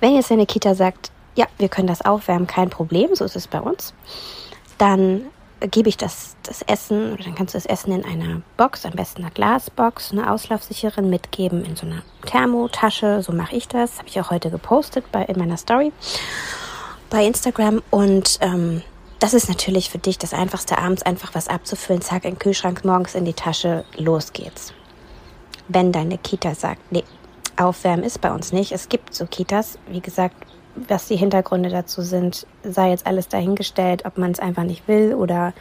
Wenn 0.00 0.14
jetzt 0.14 0.30
deine 0.30 0.46
Kita 0.46 0.74
sagt, 0.74 1.10
ja, 1.34 1.46
wir 1.58 1.68
können 1.68 1.88
das 1.88 2.02
aufwärmen, 2.02 2.46
kein 2.46 2.70
Problem, 2.70 3.14
so 3.14 3.24
ist 3.24 3.36
es 3.36 3.46
bei 3.46 3.60
uns, 3.60 3.94
dann 4.78 5.26
gebe 5.60 5.88
ich 5.88 5.96
das, 5.96 6.36
das 6.42 6.62
Essen, 6.62 7.12
oder 7.12 7.24
dann 7.24 7.34
kannst 7.34 7.54
du 7.54 7.58
das 7.58 7.66
Essen 7.66 7.92
in 7.92 8.04
einer 8.04 8.42
Box, 8.56 8.84
am 8.84 8.92
besten 8.92 9.22
einer 9.22 9.30
Glasbox, 9.30 10.12
eine 10.12 10.30
auslaufsichere 10.30 11.02
mitgeben 11.02 11.64
in 11.64 11.76
so 11.76 11.86
einer 11.86 12.02
Thermotasche. 12.26 13.22
So 13.22 13.32
mache 13.32 13.56
ich 13.56 13.68
das. 13.68 13.98
Habe 13.98 14.08
ich 14.08 14.20
auch 14.20 14.30
heute 14.30 14.50
gepostet 14.50 15.10
bei, 15.12 15.22
in 15.24 15.38
meiner 15.38 15.56
Story 15.56 15.92
bei 17.10 17.24
Instagram. 17.24 17.82
Und 17.90 18.38
ähm, 18.40 18.82
das 19.18 19.34
ist 19.34 19.48
natürlich 19.48 19.90
für 19.90 19.98
dich 19.98 20.18
das 20.18 20.34
Einfachste, 20.34 20.78
abends 20.78 21.02
einfach 21.02 21.34
was 21.34 21.48
abzufüllen, 21.48 22.02
zack, 22.02 22.24
in 22.24 22.32
den 22.32 22.38
Kühlschrank, 22.38 22.84
morgens 22.84 23.14
in 23.14 23.24
die 23.24 23.34
Tasche, 23.34 23.84
los 23.96 24.32
geht's. 24.32 24.72
Wenn 25.68 25.90
deine 25.92 26.18
Kita 26.18 26.54
sagt, 26.54 26.80
nee, 26.92 27.04
aufwärmen 27.56 28.04
ist 28.04 28.20
bei 28.20 28.32
uns 28.32 28.52
nicht. 28.52 28.72
Es 28.72 28.88
gibt 28.88 29.14
so 29.14 29.26
Kitas, 29.26 29.78
wie 29.88 30.00
gesagt, 30.00 30.36
was 30.88 31.06
die 31.06 31.16
Hintergründe 31.16 31.70
dazu 31.70 32.02
sind, 32.02 32.46
sei 32.62 32.90
jetzt 32.90 33.06
alles 33.06 33.28
dahingestellt, 33.28 34.04
ob 34.04 34.18
man 34.18 34.30
es 34.30 34.40
einfach 34.40 34.64
nicht 34.64 34.86
will 34.88 35.14
oder 35.14 35.52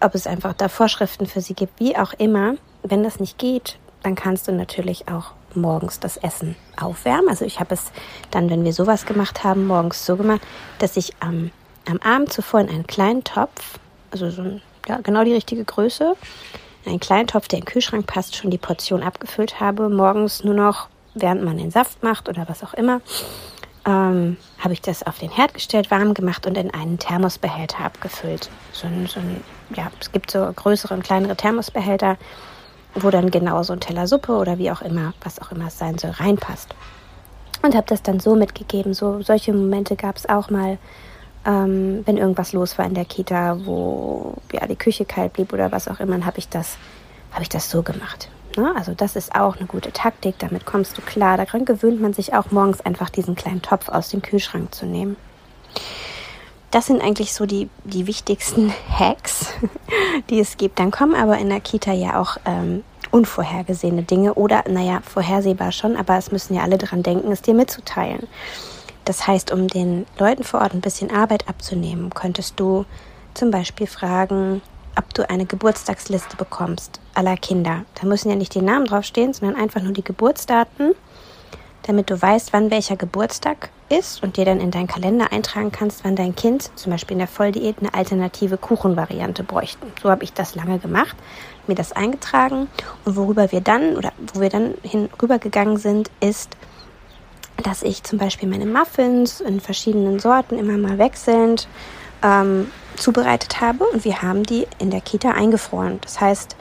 ob 0.00 0.14
es 0.14 0.26
einfach 0.26 0.54
da 0.54 0.68
Vorschriften 0.68 1.26
für 1.26 1.40
sie 1.40 1.54
gibt, 1.54 1.78
wie 1.78 1.96
auch 1.96 2.12
immer. 2.14 2.54
Wenn 2.82 3.02
das 3.02 3.20
nicht 3.20 3.38
geht, 3.38 3.78
dann 4.02 4.14
kannst 4.14 4.48
du 4.48 4.52
natürlich 4.52 5.08
auch 5.08 5.32
morgens 5.54 6.00
das 6.00 6.16
Essen 6.16 6.56
aufwärmen. 6.80 7.28
Also 7.28 7.44
ich 7.44 7.60
habe 7.60 7.74
es 7.74 7.92
dann, 8.30 8.48
wenn 8.50 8.64
wir 8.64 8.72
sowas 8.72 9.04
gemacht 9.04 9.44
haben, 9.44 9.66
morgens 9.66 10.06
so 10.06 10.16
gemacht, 10.16 10.40
dass 10.78 10.96
ich 10.96 11.14
am, 11.20 11.50
am 11.88 11.98
Abend 11.98 12.32
zuvor 12.32 12.60
in 12.60 12.68
einen 12.68 12.86
kleinen 12.86 13.24
Topf, 13.24 13.78
also 14.10 14.30
so 14.30 14.42
ein, 14.42 14.62
ja, 14.88 14.98
genau 15.02 15.24
die 15.24 15.34
richtige 15.34 15.64
Größe, 15.64 16.16
in 16.84 16.92
einen 16.92 17.00
kleinen 17.00 17.26
Topf, 17.26 17.48
der 17.48 17.58
in 17.58 17.64
den 17.64 17.70
Kühlschrank 17.70 18.06
passt, 18.06 18.36
schon 18.36 18.50
die 18.50 18.58
Portion 18.58 19.02
abgefüllt 19.02 19.60
habe. 19.60 19.88
Morgens 19.90 20.44
nur 20.44 20.54
noch, 20.54 20.88
während 21.14 21.42
man 21.44 21.58
den 21.58 21.70
Saft 21.70 22.02
macht 22.02 22.28
oder 22.28 22.48
was 22.48 22.62
auch 22.62 22.74
immer, 22.74 23.02
ähm, 23.90 24.36
habe 24.58 24.72
ich 24.72 24.80
das 24.80 25.02
auf 25.02 25.18
den 25.18 25.30
Herd 25.30 25.54
gestellt, 25.54 25.90
warm 25.90 26.14
gemacht 26.14 26.46
und 26.46 26.56
in 26.56 26.72
einen 26.72 26.98
Thermosbehälter 26.98 27.84
abgefüllt. 27.84 28.50
So 28.72 28.86
ein, 28.86 29.06
so 29.06 29.20
ein, 29.20 29.42
ja, 29.74 29.90
es 30.00 30.12
gibt 30.12 30.30
so 30.30 30.50
größere 30.54 30.94
und 30.94 31.02
kleinere 31.02 31.36
Thermosbehälter, 31.36 32.16
wo 32.94 33.10
dann 33.10 33.30
genau 33.30 33.62
so 33.62 33.72
ein 33.72 33.80
Teller 33.80 34.06
Suppe 34.06 34.32
oder 34.32 34.58
wie 34.58 34.70
auch 34.70 34.82
immer, 34.82 35.12
was 35.22 35.40
auch 35.40 35.50
immer 35.52 35.66
es 35.66 35.78
sein 35.78 35.98
soll, 35.98 36.10
reinpasst. 36.10 36.74
Und 37.62 37.74
habe 37.74 37.86
das 37.88 38.02
dann 38.02 38.20
so 38.20 38.36
mitgegeben. 38.36 38.94
So 38.94 39.22
solche 39.22 39.52
Momente 39.52 39.96
gab 39.96 40.16
es 40.16 40.28
auch 40.28 40.50
mal, 40.50 40.78
ähm, 41.44 42.02
wenn 42.06 42.16
irgendwas 42.16 42.52
los 42.52 42.78
war 42.78 42.86
in 42.86 42.94
der 42.94 43.04
Kita, 43.04 43.58
wo 43.64 44.34
ja 44.52 44.66
die 44.66 44.76
Küche 44.76 45.04
kalt 45.04 45.32
blieb 45.32 45.52
oder 45.52 45.72
was 45.72 45.88
auch 45.88 46.00
immer, 46.00 46.12
dann 46.12 46.26
habe 46.26 46.38
ich 46.38 46.48
das, 46.48 46.76
habe 47.32 47.42
ich 47.42 47.48
das 47.48 47.70
so 47.70 47.82
gemacht. 47.82 48.28
Ne? 48.56 48.72
Also 48.76 48.94
das 48.94 49.16
ist 49.16 49.34
auch 49.34 49.56
eine 49.56 49.66
gute 49.66 49.92
Taktik, 49.92 50.38
damit 50.38 50.66
kommst 50.66 50.96
du 50.98 51.02
klar. 51.02 51.36
Daran 51.36 51.64
gewöhnt 51.64 52.00
man 52.00 52.12
sich 52.12 52.34
auch 52.34 52.50
morgens 52.50 52.80
einfach 52.80 53.10
diesen 53.10 53.34
kleinen 53.34 53.62
Topf 53.62 53.88
aus 53.88 54.10
dem 54.10 54.22
Kühlschrank 54.22 54.74
zu 54.74 54.86
nehmen. 54.86 55.16
Das 56.70 56.86
sind 56.86 57.02
eigentlich 57.02 57.32
so 57.32 57.46
die, 57.46 57.68
die 57.84 58.06
wichtigsten 58.06 58.72
Hacks, 58.88 59.52
die 60.30 60.40
es 60.40 60.56
gibt. 60.56 60.78
Dann 60.78 60.90
kommen 60.90 61.14
aber 61.14 61.38
in 61.38 61.48
der 61.48 61.60
Kita 61.60 61.92
ja 61.92 62.20
auch 62.20 62.36
ähm, 62.44 62.84
unvorhergesehene 63.10 64.02
Dinge 64.02 64.34
oder, 64.34 64.64
naja, 64.68 65.00
vorhersehbar 65.04 65.72
schon, 65.72 65.96
aber 65.96 66.16
es 66.16 66.30
müssen 66.30 66.54
ja 66.54 66.62
alle 66.62 66.78
dran 66.78 67.02
denken, 67.02 67.32
es 67.32 67.42
dir 67.42 67.54
mitzuteilen. 67.54 68.28
Das 69.04 69.26
heißt, 69.26 69.50
um 69.50 69.66
den 69.66 70.06
Leuten 70.18 70.44
vor 70.44 70.60
Ort 70.60 70.74
ein 70.74 70.80
bisschen 70.80 71.10
Arbeit 71.10 71.48
abzunehmen, 71.48 72.10
könntest 72.10 72.60
du 72.60 72.84
zum 73.34 73.50
Beispiel 73.50 73.86
fragen, 73.86 74.62
ob 74.96 75.12
du 75.14 75.28
eine 75.28 75.46
Geburtstagsliste 75.46 76.36
bekommst 76.36 77.00
aller 77.14 77.36
Kinder. 77.36 77.84
Da 78.00 78.06
müssen 78.06 78.30
ja 78.30 78.36
nicht 78.36 78.54
die 78.54 78.62
Namen 78.62 78.86
draufstehen, 78.86 79.32
sondern 79.32 79.60
einfach 79.60 79.82
nur 79.82 79.92
die 79.92 80.04
Geburtsdaten, 80.04 80.94
damit 81.82 82.10
du 82.10 82.20
weißt, 82.20 82.52
wann 82.52 82.70
welcher 82.70 82.96
Geburtstag 82.96 83.70
ist 83.88 84.22
und 84.22 84.36
dir 84.36 84.44
dann 84.44 84.60
in 84.60 84.70
deinen 84.70 84.86
Kalender 84.86 85.32
eintragen 85.32 85.72
kannst, 85.72 86.04
wann 86.04 86.16
dein 86.16 86.34
Kind 86.34 86.70
zum 86.76 86.92
Beispiel 86.92 87.14
in 87.14 87.18
der 87.18 87.28
Volldiät 87.28 87.76
eine 87.80 87.94
alternative 87.94 88.56
Kuchenvariante 88.56 89.42
bräuchten. 89.42 89.92
So 90.00 90.10
habe 90.10 90.24
ich 90.24 90.32
das 90.32 90.54
lange 90.54 90.78
gemacht, 90.78 91.16
mir 91.66 91.74
das 91.74 91.92
eingetragen 91.92 92.68
und 93.04 93.16
worüber 93.16 93.50
wir 93.52 93.60
dann 93.60 93.96
oder 93.96 94.12
wo 94.32 94.40
wir 94.40 94.50
dann 94.50 94.74
hinübergegangen 94.82 95.76
sind, 95.76 96.10
ist, 96.20 96.56
dass 97.62 97.82
ich 97.82 98.02
zum 98.02 98.18
Beispiel 98.18 98.48
meine 98.48 98.66
Muffins 98.66 99.40
in 99.40 99.60
verschiedenen 99.60 100.18
Sorten 100.18 100.58
immer 100.58 100.78
mal 100.78 100.98
wechselnd 100.98 101.68
ähm, 102.22 102.70
zubereitet 103.00 103.60
habe 103.60 103.84
und 103.84 104.04
wir 104.04 104.22
haben 104.22 104.44
die 104.44 104.66
in 104.78 104.90
der 104.90 105.00
Kita 105.00 105.30
eingefroren. 105.30 105.98
Das 106.02 106.20
heißt, 106.20 106.56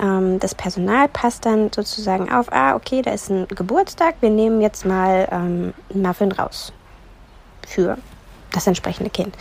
ähm, 0.00 0.38
das 0.38 0.54
Personal 0.54 1.08
passt 1.08 1.46
dann 1.46 1.70
sozusagen 1.72 2.30
auf, 2.32 2.52
ah, 2.52 2.74
okay, 2.74 3.02
da 3.02 3.12
ist 3.12 3.30
ein 3.30 3.46
Geburtstag, 3.48 4.16
wir 4.20 4.30
nehmen 4.30 4.60
jetzt 4.60 4.84
mal 4.84 5.28
ähm, 5.30 5.74
einen 5.92 6.02
Muffin 6.02 6.32
raus 6.32 6.72
für 7.66 7.98
das 8.52 8.66
entsprechende 8.66 9.10
Kind. 9.10 9.36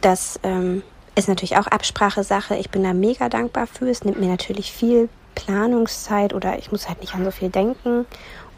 Das 0.00 0.40
ähm, 0.42 0.82
ist 1.14 1.28
natürlich 1.28 1.56
auch 1.56 1.66
Absprachesache. 1.66 2.56
Ich 2.56 2.70
bin 2.70 2.82
da 2.82 2.92
mega 2.92 3.28
dankbar 3.28 3.66
für. 3.66 3.88
Es 3.88 4.04
nimmt 4.04 4.20
mir 4.20 4.28
natürlich 4.28 4.72
viel 4.72 5.08
Planungszeit 5.34 6.34
oder 6.34 6.58
ich 6.58 6.72
muss 6.72 6.88
halt 6.88 7.00
nicht 7.00 7.14
an 7.14 7.24
so 7.24 7.30
viel 7.30 7.50
denken. 7.50 8.06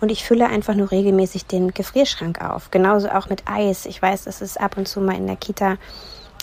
Und 0.00 0.10
ich 0.10 0.24
fülle 0.24 0.46
einfach 0.46 0.74
nur 0.74 0.90
regelmäßig 0.90 1.46
den 1.46 1.72
Gefrierschrank 1.72 2.42
auf. 2.42 2.70
Genauso 2.70 3.08
auch 3.08 3.28
mit 3.28 3.44
Eis. 3.46 3.86
Ich 3.86 4.00
weiß, 4.00 4.24
dass 4.24 4.42
es 4.42 4.56
ab 4.56 4.76
und 4.76 4.86
zu 4.86 5.00
mal 5.00 5.16
in 5.16 5.26
der 5.26 5.36
Kita 5.36 5.78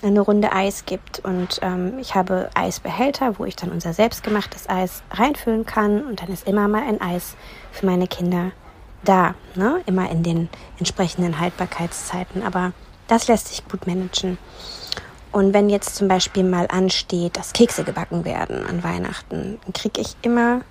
eine 0.04 0.22
Runde 0.22 0.52
Eis 0.52 0.86
gibt. 0.86 1.20
Und 1.20 1.60
ähm, 1.62 1.98
ich 2.00 2.16
habe 2.16 2.50
Eisbehälter, 2.54 3.39
wo 3.39 3.46
ich 3.46 3.56
dann 3.56 3.72
unser 3.72 3.94
selbstgemachtes 3.94 4.70
Eis 4.70 5.04
reinfüllen 5.12 5.66
kann. 5.66 6.04
Und 6.04 6.22
dann 6.22 6.30
ist 6.30 6.48
immer 6.48 6.68
mal 6.68 6.84
ein 6.84 7.02
Eis 7.02 7.36
für 7.72 7.86
meine 7.86 8.08
Kinder 8.08 8.52
da. 9.04 9.36
Ne? 9.56 9.82
Immer 9.86 10.10
in 10.10 10.24
den 10.24 10.50
entsprechenden 10.80 11.39
Haltbarkeitszeiten. 11.39 12.44
Aber 12.44 12.74
das 13.08 13.28
lässt 13.28 13.48
sich 13.50 13.68
gut 13.68 13.88
managen. 13.88 14.38
Und 15.32 15.54
wenn 15.54 15.70
jetzt 15.70 15.96
zum 15.96 16.08
Beispiel 16.08 16.44
mal 16.44 16.68
ansteht, 16.68 17.38
dass 17.38 17.54
Kekse 17.54 17.84
gebacken 17.84 18.24
werden 18.24 18.66
an 18.68 18.84
Weihnachten, 18.84 19.60
dann 19.63 19.74
kriege 19.74 20.00
ich 20.00 20.16
immer 20.22 20.62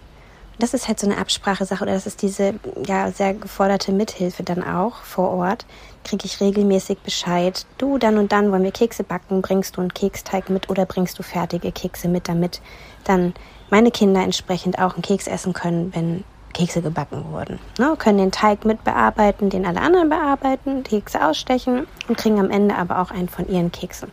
das 0.58 0.74
ist 0.74 0.88
halt 0.88 1.00
so 1.00 1.06
eine 1.06 1.18
Absprachesache 1.18 1.82
oder 1.82 1.92
das 1.92 2.06
ist 2.06 2.22
diese 2.22 2.54
ja 2.86 3.10
sehr 3.10 3.34
geforderte 3.34 3.92
Mithilfe 3.92 4.42
dann 4.42 4.62
auch 4.62 4.96
vor 5.02 5.30
Ort. 5.30 5.66
Kriege 6.04 6.26
ich 6.26 6.40
regelmäßig 6.40 6.98
Bescheid. 6.98 7.66
Du, 7.78 7.98
dann 7.98 8.18
und 8.18 8.32
dann 8.32 8.52
wollen 8.52 8.62
wir 8.62 8.72
Kekse 8.72 9.04
backen. 9.04 9.42
Bringst 9.42 9.76
du 9.76 9.80
einen 9.80 9.94
Keksteig 9.94 10.50
mit 10.50 10.70
oder 10.70 10.86
bringst 10.86 11.18
du 11.18 11.22
fertige 11.22 11.72
Kekse 11.72 12.08
mit, 12.08 12.28
damit 12.28 12.60
dann 13.04 13.34
meine 13.70 13.90
Kinder 13.90 14.22
entsprechend 14.22 14.78
auch 14.78 14.94
einen 14.94 15.02
Keks 15.02 15.26
essen 15.26 15.52
können, 15.52 15.94
wenn 15.94 16.24
Kekse 16.52 16.82
gebacken 16.82 17.24
wurden. 17.30 17.58
Ne, 17.78 17.94
können 17.98 18.18
den 18.18 18.30
Teig 18.30 18.64
mit 18.64 18.84
bearbeiten, 18.84 19.50
den 19.50 19.64
alle 19.64 19.80
anderen 19.80 20.08
bearbeiten, 20.08 20.82
Kekse 20.82 21.26
ausstechen 21.26 21.86
und 22.08 22.18
kriegen 22.18 22.38
am 22.38 22.50
Ende 22.50 22.76
aber 22.76 23.00
auch 23.00 23.10
einen 23.10 23.28
von 23.28 23.48
ihren 23.48 23.72
Keksen. 23.72 24.10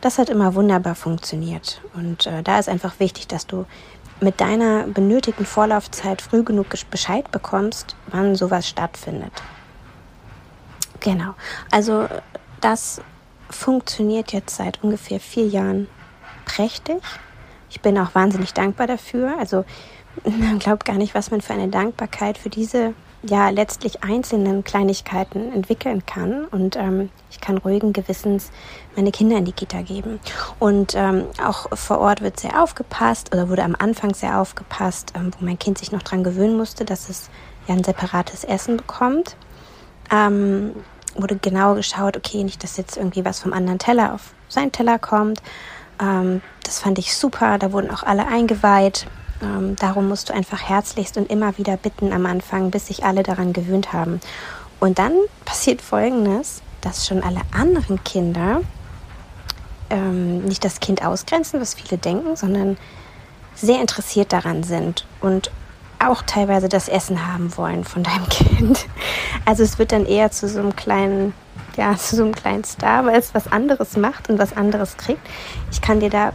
Das 0.00 0.18
hat 0.18 0.30
immer 0.30 0.54
wunderbar 0.54 0.94
funktioniert. 0.94 1.80
Und 1.94 2.26
äh, 2.26 2.42
da 2.42 2.58
ist 2.58 2.68
einfach 2.68 2.98
wichtig, 2.98 3.28
dass 3.28 3.46
du 3.46 3.66
mit 4.24 4.40
deiner 4.40 4.84
benötigten 4.84 5.46
Vorlaufzeit 5.46 6.22
früh 6.22 6.42
genug 6.42 6.68
Bescheid 6.90 7.30
bekommst, 7.30 7.94
wann 8.08 8.34
sowas 8.34 8.68
stattfindet. 8.68 9.32
Genau. 11.00 11.34
Also 11.70 12.08
das 12.60 13.02
funktioniert 13.50 14.32
jetzt 14.32 14.56
seit 14.56 14.82
ungefähr 14.82 15.20
vier 15.20 15.46
Jahren 15.46 15.86
prächtig. 16.46 17.02
Ich 17.70 17.80
bin 17.82 17.98
auch 17.98 18.14
wahnsinnig 18.14 18.54
dankbar 18.54 18.86
dafür. 18.86 19.36
Also 19.38 19.64
man 20.24 20.58
glaubt 20.58 20.84
gar 20.84 20.96
nicht, 20.96 21.14
was 21.14 21.30
man 21.30 21.40
für 21.40 21.52
eine 21.52 21.68
Dankbarkeit 21.68 22.38
für 22.38 22.50
diese 22.50 22.94
ja 23.28 23.48
letztlich 23.50 24.02
einzelnen 24.04 24.64
Kleinigkeiten 24.64 25.52
entwickeln 25.52 26.04
kann 26.06 26.44
und 26.46 26.76
ähm, 26.76 27.10
ich 27.30 27.40
kann 27.40 27.58
ruhigen 27.58 27.92
Gewissens 27.92 28.50
meine 28.96 29.12
Kinder 29.12 29.38
in 29.38 29.44
die 29.44 29.52
Kita 29.52 29.82
geben. 29.82 30.20
Und 30.58 30.94
ähm, 30.94 31.24
auch 31.44 31.76
vor 31.76 31.98
Ort 31.98 32.20
wird 32.20 32.38
sehr 32.38 32.62
aufgepasst 32.62 33.34
oder 33.34 33.48
wurde 33.48 33.64
am 33.64 33.76
Anfang 33.78 34.14
sehr 34.14 34.40
aufgepasst, 34.40 35.12
ähm, 35.16 35.30
wo 35.38 35.44
mein 35.44 35.58
Kind 35.58 35.78
sich 35.78 35.92
noch 35.92 36.02
dran 36.02 36.24
gewöhnen 36.24 36.56
musste, 36.56 36.84
dass 36.84 37.08
es 37.08 37.30
ja 37.66 37.74
ein 37.74 37.84
separates 37.84 38.44
Essen 38.44 38.76
bekommt. 38.76 39.36
Ähm, 40.12 40.72
wurde 41.16 41.36
genau 41.36 41.74
geschaut, 41.74 42.16
okay, 42.16 42.44
nicht, 42.44 42.62
dass 42.62 42.76
jetzt 42.76 42.96
irgendwie 42.96 43.24
was 43.24 43.40
vom 43.40 43.52
anderen 43.52 43.78
Teller 43.78 44.14
auf 44.14 44.34
seinen 44.48 44.72
Teller 44.72 44.98
kommt. 44.98 45.42
Ähm, 46.00 46.42
das 46.64 46.78
fand 46.78 46.98
ich 46.98 47.14
super, 47.16 47.58
da 47.58 47.72
wurden 47.72 47.90
auch 47.90 48.02
alle 48.02 48.26
eingeweiht. 48.26 49.06
Ähm, 49.42 49.76
darum 49.76 50.08
musst 50.08 50.28
du 50.28 50.34
einfach 50.34 50.62
herzlichst 50.62 51.16
und 51.16 51.30
immer 51.30 51.56
wieder 51.58 51.76
bitten 51.76 52.12
am 52.12 52.26
Anfang, 52.26 52.70
bis 52.70 52.86
sich 52.86 53.04
alle 53.04 53.22
daran 53.22 53.52
gewöhnt 53.52 53.92
haben. 53.92 54.20
Und 54.80 54.98
dann 54.98 55.12
passiert 55.44 55.82
Folgendes, 55.82 56.62
dass 56.80 57.06
schon 57.06 57.22
alle 57.22 57.40
anderen 57.52 58.02
Kinder 58.04 58.60
ähm, 59.90 60.44
nicht 60.44 60.64
das 60.64 60.80
Kind 60.80 61.04
ausgrenzen, 61.04 61.60
was 61.60 61.74
viele 61.74 61.98
denken, 61.98 62.36
sondern 62.36 62.76
sehr 63.54 63.80
interessiert 63.80 64.32
daran 64.32 64.62
sind 64.62 65.06
und 65.20 65.50
auch 65.98 66.22
teilweise 66.22 66.68
das 66.68 66.88
Essen 66.88 67.26
haben 67.26 67.56
wollen 67.56 67.84
von 67.84 68.02
deinem 68.02 68.28
Kind. 68.28 68.86
Also 69.44 69.62
es 69.62 69.78
wird 69.78 69.92
dann 69.92 70.06
eher 70.06 70.30
zu 70.30 70.48
so 70.48 70.58
einem 70.58 70.76
kleinen, 70.76 71.34
ja, 71.76 71.96
zu 71.96 72.16
so 72.16 72.24
einem 72.24 72.34
kleinen 72.34 72.64
Star, 72.64 73.06
weil 73.06 73.18
es 73.18 73.34
was 73.34 73.50
anderes 73.50 73.96
macht 73.96 74.28
und 74.28 74.38
was 74.38 74.56
anderes 74.56 74.96
kriegt. 74.96 75.22
Ich 75.70 75.80
kann 75.80 76.00
dir 76.00 76.10
da 76.10 76.32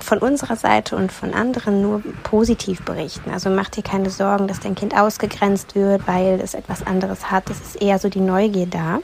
von 0.00 0.18
unserer 0.18 0.56
Seite 0.56 0.96
und 0.96 1.12
von 1.12 1.34
anderen 1.34 1.82
nur 1.82 2.02
positiv 2.22 2.82
berichten. 2.82 3.30
Also 3.30 3.50
mach 3.50 3.68
dir 3.68 3.82
keine 3.82 4.10
Sorgen, 4.10 4.48
dass 4.48 4.60
dein 4.60 4.74
Kind 4.74 4.96
ausgegrenzt 4.96 5.74
wird, 5.74 6.06
weil 6.06 6.40
es 6.40 6.54
etwas 6.54 6.86
anderes 6.86 7.30
hat. 7.30 7.50
Es 7.50 7.60
ist 7.60 7.82
eher 7.82 7.98
so 7.98 8.08
die 8.08 8.20
Neugier 8.20 8.66
da. 8.66 9.00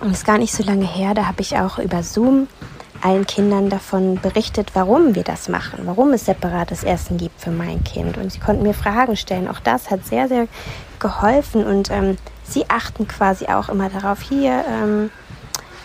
Und 0.00 0.10
es 0.10 0.18
ist 0.18 0.26
gar 0.26 0.38
nicht 0.38 0.54
so 0.54 0.62
lange 0.62 0.86
her, 0.86 1.14
da 1.14 1.26
habe 1.26 1.40
ich 1.40 1.56
auch 1.56 1.78
über 1.78 2.02
Zoom 2.02 2.46
allen 3.00 3.26
Kindern 3.26 3.68
davon 3.68 4.20
berichtet, 4.20 4.70
warum 4.74 5.14
wir 5.14 5.22
das 5.22 5.48
machen, 5.48 5.80
warum 5.84 6.12
es 6.12 6.24
separates 6.24 6.82
Essen 6.82 7.16
gibt 7.16 7.40
für 7.40 7.50
mein 7.50 7.84
Kind. 7.84 8.16
Und 8.18 8.32
sie 8.32 8.40
konnten 8.40 8.62
mir 8.62 8.74
Fragen 8.74 9.16
stellen. 9.16 9.48
Auch 9.48 9.60
das 9.60 9.90
hat 9.90 10.04
sehr, 10.04 10.28
sehr 10.28 10.48
geholfen. 10.98 11.64
Und 11.64 11.90
ähm, 11.90 12.16
sie 12.44 12.68
achten 12.68 13.06
quasi 13.06 13.46
auch 13.46 13.68
immer 13.68 13.88
darauf, 13.88 14.20
hier 14.20 14.64
ähm, 14.68 15.10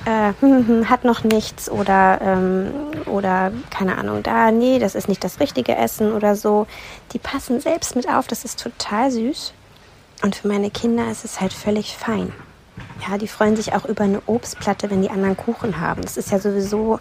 äh, 0.06 0.34
hm, 0.40 0.90
hat 0.90 1.04
noch 1.04 1.24
nichts 1.24 1.70
oder, 1.70 2.20
ähm, 2.22 2.72
oder 3.06 3.52
keine 3.70 3.98
Ahnung, 3.98 4.24
da, 4.24 4.52
nee, 4.52 4.80
das 4.80 4.96
ist 4.96 5.08
nicht 5.08 5.24
das 5.24 5.40
richtige 5.40 5.76
Essen 5.76 6.12
oder 6.12 6.36
so. 6.36 6.68
Die 7.14 7.20
passen 7.20 7.60
selbst 7.60 7.96
mit 7.96 8.10
auf, 8.10 8.28
das 8.28 8.44
ist 8.44 8.62
total 8.62 9.12
süß. 9.12 9.54
Und 10.22 10.36
für 10.36 10.48
meine 10.48 10.72
Kinder 10.72 11.10
ist 11.12 11.26
es 11.26 11.42
halt 11.42 11.54
völlig 11.54 11.96
fein. 11.96 12.32
Ja, 13.08 13.18
die 13.18 13.28
freuen 13.28 13.56
sich 13.56 13.74
auch 13.74 13.86
über 13.86 14.04
eine 14.04 14.22
Obstplatte, 14.26 14.90
wenn 14.90 15.02
die 15.02 15.10
anderen 15.10 15.38
Kuchen 15.38 15.80
haben. 15.80 16.02
Das 16.02 16.18
ist 16.18 16.32
ja 16.32 16.40
sowieso, 16.40 17.00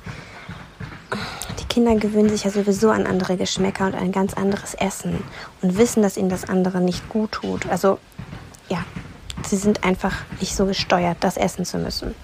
die 1.60 1.64
Kinder 1.64 1.94
gewöhnen 1.94 2.28
sich 2.28 2.44
ja 2.44 2.50
sowieso 2.50 2.90
an 2.90 3.06
andere 3.06 3.36
Geschmäcker 3.36 3.86
und 3.86 3.94
ein 3.94 4.12
ganz 4.12 4.34
anderes 4.34 4.74
Essen 4.74 5.22
und 5.60 5.78
wissen, 5.78 6.02
dass 6.02 6.16
ihnen 6.16 6.28
das 6.28 6.48
andere 6.48 6.80
nicht 6.80 7.08
gut 7.08 7.32
tut. 7.32 7.66
Also, 7.68 7.98
ja, 8.68 8.84
sie 9.46 9.56
sind 9.56 9.84
einfach 9.84 10.16
nicht 10.40 10.56
so 10.56 10.66
gesteuert, 10.66 11.18
das 11.20 11.36
essen 11.36 11.64
zu 11.64 11.78
müssen. 11.78 12.14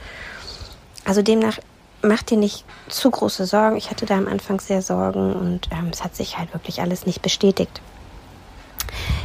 Also 1.09 1.23
demnach 1.23 1.59
mach 2.03 2.23
dir 2.23 2.37
nicht 2.37 2.67
zu 2.89 3.11
große 3.11 3.47
Sorgen. 3.47 3.77
Ich 3.77 3.91
hatte 3.91 4.05
da 4.05 4.19
am 4.19 4.29
Anfang 4.29 4.61
sehr 4.61 4.83
Sorgen 4.83 5.33
und 5.33 5.71
ähm, 5.73 5.89
es 5.91 6.05
hat 6.05 6.15
sich 6.15 6.37
halt 6.37 6.53
wirklich 6.53 6.83
alles 6.83 7.07
nicht 7.07 7.23
bestätigt. 7.23 7.81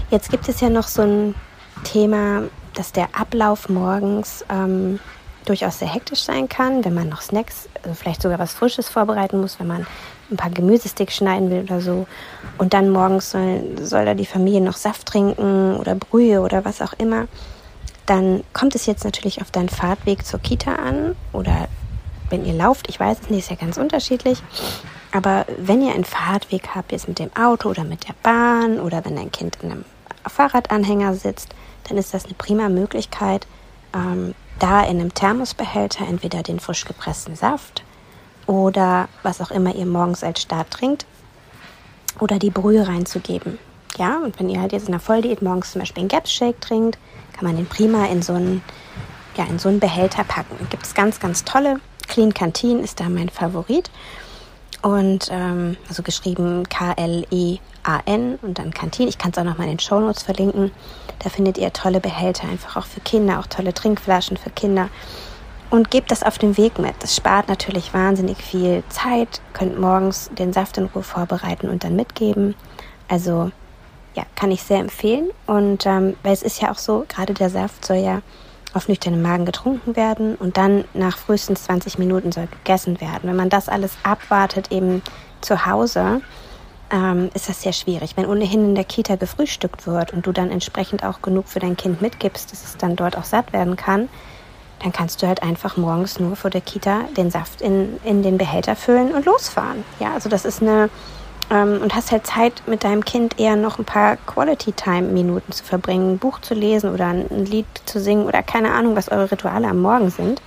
Jetzt 0.10 0.32
gibt 0.32 0.48
es 0.48 0.62
ja 0.62 0.70
noch 0.70 0.88
so 0.88 1.02
ein 1.02 1.36
Thema, 1.84 2.44
dass 2.74 2.94
der 2.94 3.10
Ablauf 3.20 3.68
morgens 3.68 4.46
ähm, 4.48 5.02
durchaus 5.44 5.80
sehr 5.80 5.94
hektisch 5.94 6.24
sein 6.24 6.48
kann, 6.48 6.86
wenn 6.86 6.94
man 6.94 7.10
noch 7.10 7.22
Snacks, 7.22 7.68
also 7.84 7.94
vielleicht 7.96 8.22
sogar 8.22 8.40
was 8.40 8.54
Frisches 8.54 8.88
vorbereiten 8.88 9.42
muss, 9.42 9.60
wenn 9.60 9.68
man 9.68 9.86
ein 10.32 10.38
paar 10.38 10.52
Gemüsesticks 10.52 11.18
schneiden 11.18 11.50
will 11.50 11.64
oder 11.64 11.82
so. 11.82 12.08
Und 12.58 12.74
dann 12.74 12.92
morgens 12.92 13.32
soll, 13.32 13.62
soll 13.82 14.06
da 14.06 14.14
die 14.14 14.26
Familie 14.26 14.62
noch 14.62 14.78
Saft 14.78 15.06
trinken 15.06 15.76
oder 15.76 15.96
Brühe 15.96 16.40
oder 16.40 16.64
was 16.64 16.82
auch 16.82 16.94
immer. 16.94 17.28
Dann 18.06 18.44
kommt 18.54 18.76
es 18.76 18.86
jetzt 18.86 19.06
natürlich 19.06 19.42
auf 19.42 19.52
deinen 19.52 19.70
Fahrtweg 19.70 20.26
zur 20.26 20.40
Kita 20.40 20.76
an 20.76 21.16
oder 21.32 21.68
wenn 22.30 22.46
ihr 22.46 22.54
lauft, 22.54 22.90
ich 22.90 23.00
weiß 23.00 23.20
es 23.22 23.30
nicht, 23.30 23.40
ist 23.40 23.50
ja 23.50 23.56
ganz 23.56 23.78
unterschiedlich. 23.78 24.42
Aber 25.12 25.46
wenn 25.58 25.82
ihr 25.82 25.94
einen 25.94 26.04
Fahrtweg 26.04 26.70
habt, 26.74 26.92
jetzt 26.92 27.08
mit 27.08 27.20
dem 27.20 27.34
Auto 27.36 27.70
oder 27.70 27.84
mit 27.84 28.08
der 28.08 28.16
Bahn 28.24 28.80
oder 28.80 29.06
wenn 29.06 29.16
dein 29.16 29.32
Kind 29.32 29.60
in 29.62 29.72
einem 29.72 29.86
Fahrradanhänger 30.28 31.14
sitzt, 31.14 31.50
dann 31.88 31.98
ist 31.98 32.14
das 32.14 32.26
eine 32.26 32.34
prima 32.34 32.70
Möglichkeit, 32.70 33.46
ähm, 33.94 34.34
da 34.60 34.82
in 34.82 35.00
einem 35.00 35.14
Thermosbehälter 35.14 36.08
entweder 36.08 36.42
den 36.44 36.60
frisch 36.60 36.86
gepressten 36.86 37.36
Saft 37.36 37.84
oder 38.48 39.08
was 39.22 39.42
auch 39.42 39.52
immer 39.52 39.76
ihr 39.76 39.86
morgens 39.86 40.24
als 40.24 40.42
Start 40.42 40.72
trinkt 40.72 41.06
oder 42.20 42.40
die 42.40 42.50
Brühe 42.50 42.88
reinzugeben. 42.88 43.60
Ja, 43.98 44.18
und 44.18 44.40
wenn 44.40 44.50
ihr 44.50 44.60
halt 44.60 44.72
jetzt 44.72 44.88
in 44.88 44.92
der 44.92 45.00
Volldiät 45.00 45.42
morgens 45.42 45.72
zum 45.72 45.82
Beispiel 45.82 46.02
einen 46.02 46.10
Gaps-Shake 46.10 46.60
trinkt, 46.62 46.98
kann 47.34 47.46
man 47.46 47.56
den 47.56 47.68
prima 47.68 48.06
in 48.06 48.22
so 48.22 48.34
einen, 48.34 48.64
ja, 49.36 49.46
in 49.46 49.60
so 49.60 49.70
einen 49.70 49.80
Behälter 49.80 50.24
packen. 50.24 50.68
Gibt 50.70 50.86
es 50.86 50.94
ganz, 50.94 51.20
ganz 51.20 51.44
tolle. 51.44 51.80
Clean 52.08 52.34
Canteen 52.34 52.80
ist 52.80 53.00
da 53.00 53.10
mein 53.10 53.30
Favorit. 53.30 53.92
Und 54.82 55.30
ähm, 55.32 55.78
also 55.88 56.04
geschrieben 56.04 56.68
K-L-E-A-N 56.68 58.40
und 58.42 58.60
dann 58.60 58.74
Canteen. 58.74 59.08
Ich 59.08 59.18
kann 59.18 59.32
es 59.32 59.38
auch 59.38 59.44
noch 59.44 59.58
mal 59.58 59.64
in 59.66 59.72
den 59.72 59.80
Show 59.80 60.00
Notes 60.00 60.24
verlinken. 60.24 60.72
Da 61.20 61.30
findet 61.30 61.58
ihr 61.58 61.72
tolle 61.72 62.02
Behälter, 62.02 62.50
einfach 62.50 62.76
auch 62.76 62.86
für 62.86 63.00
Kinder, 63.00 63.40
auch 63.40 63.48
tolle 63.48 63.74
Trinkflaschen 63.74 64.36
für 64.38 64.50
Kinder. 64.50 64.90
Und 65.70 65.90
gebt 65.90 66.12
das 66.12 66.22
auf 66.22 66.38
den 66.38 66.58
Weg 66.58 66.80
mit. 66.80 66.94
Das 67.00 67.16
spart 67.16 67.48
natürlich 67.48 67.94
wahnsinnig 67.94 68.38
viel 68.38 68.84
Zeit. 68.90 69.42
Könnt 69.54 69.80
morgens 69.80 70.30
den 70.38 70.52
Saft 70.54 70.78
in 70.78 70.86
Ruhe 70.86 71.02
vorbereiten 71.02 71.70
und 71.70 71.84
dann 71.84 71.96
mitgeben. 71.96 72.54
Also 73.08 73.52
ja, 74.16 74.24
kann 74.36 74.52
ich 74.52 74.64
sehr 74.64 74.80
empfehlen. 74.80 75.30
Und 75.48 75.86
ähm, 75.86 76.16
weil 76.24 76.34
es 76.34 76.44
ist 76.44 76.62
ja 76.62 76.72
auch 76.72 76.78
so, 76.78 77.06
gerade 77.08 77.34
der 77.34 77.50
Saft 77.50 77.86
soll 77.86 77.98
ja 77.98 78.22
auf 78.74 78.88
nüchternen 78.88 79.22
Magen 79.22 79.46
getrunken 79.46 79.96
werden 79.96 80.36
und 80.36 80.58
dann 80.58 80.86
nach 80.94 81.18
frühestens 81.18 81.64
20 81.66 82.00
Minuten 82.00 82.32
soll 82.32 82.48
gegessen 82.48 83.00
werden. 83.02 83.30
Wenn 83.30 83.36
man 83.36 83.50
das 83.50 83.70
alles 83.70 83.94
abwartet, 84.04 84.72
eben 84.72 85.04
zu 85.42 85.66
Hause, 85.66 86.22
ähm, 86.92 87.30
ist 87.34 87.50
das 87.50 87.62
sehr 87.62 87.74
schwierig. 87.74 88.18
Wenn 88.18 88.26
ohnehin 88.26 88.70
in 88.70 88.76
der 88.76 88.84
Kita 88.84 89.16
gefrühstückt 89.16 89.86
wird 89.86 90.12
und 90.14 90.26
du 90.26 90.32
dann 90.32 90.52
entsprechend 90.52 91.04
auch 91.04 91.22
genug 91.22 91.48
für 91.48 91.60
dein 91.60 91.78
Kind 91.78 92.02
mitgibst, 92.02 92.52
dass 92.52 92.64
es 92.64 92.78
dann 92.78 92.96
dort 92.96 93.18
auch 93.18 93.24
satt 93.24 93.54
werden 93.54 93.76
kann, 93.76 94.10
dann 94.82 94.92
kannst 94.92 95.22
du 95.22 95.28
halt 95.28 95.42
einfach 95.44 95.78
morgens 95.78 96.20
nur 96.20 96.36
vor 96.36 96.50
der 96.50 96.62
Kita 96.62 97.04
den 97.16 97.32
Saft 97.32 97.62
in, 97.62 98.00
in 98.04 98.22
den 98.22 98.38
Behälter 98.38 98.76
füllen 98.76 99.14
und 99.14 99.26
losfahren. 99.26 99.84
Ja, 100.00 100.14
also 100.14 100.30
das 100.30 100.46
ist 100.46 100.62
eine 100.62 100.90
ähm, 101.54 101.82
und 101.82 101.94
hast 101.94 102.12
halt 102.12 102.26
Zeit 102.26 102.64
mit 102.66 102.84
deinem 102.84 103.06
Kind 103.06 103.40
eher 103.40 103.56
noch 103.56 103.78
ein 103.78 103.86
paar 103.86 104.18
Quality-Time-Minuten 104.18 105.52
zu 105.52 105.64
verbringen, 105.64 106.14
ein 106.14 106.18
Buch 106.18 106.40
zu 106.42 106.56
lesen 106.56 106.92
oder 106.92 107.08
ein 107.08 107.46
Lied 107.46 107.68
zu 107.86 108.00
singen 108.00 108.26
oder 108.26 108.42
keine 108.42 108.74
Ahnung, 108.74 108.96
was 108.96 109.10
eure 109.10 109.32
Rituale 109.32 109.68
am 109.68 109.82
Morgen 109.82 110.10
sind. 110.10 110.42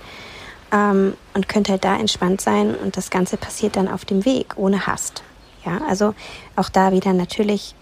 Ähm, 0.71 1.13
und 1.33 1.47
könnt 1.47 1.69
halt 1.69 1.85
da 1.85 1.95
entspannt 1.95 2.41
sein 2.41 2.75
und 2.75 2.97
das 2.97 3.09
Ganze 3.09 3.37
passiert 3.37 3.77
dann 3.77 3.87
auf 3.87 4.03
dem 4.03 4.25
Weg, 4.25 4.55
ohne 4.57 4.85
Hast. 4.85 5.23
Ja, 5.65 5.79
also 5.87 6.13
auch 6.57 6.67
da 6.67 6.91
wieder 6.91 7.13
natürlich 7.13 7.73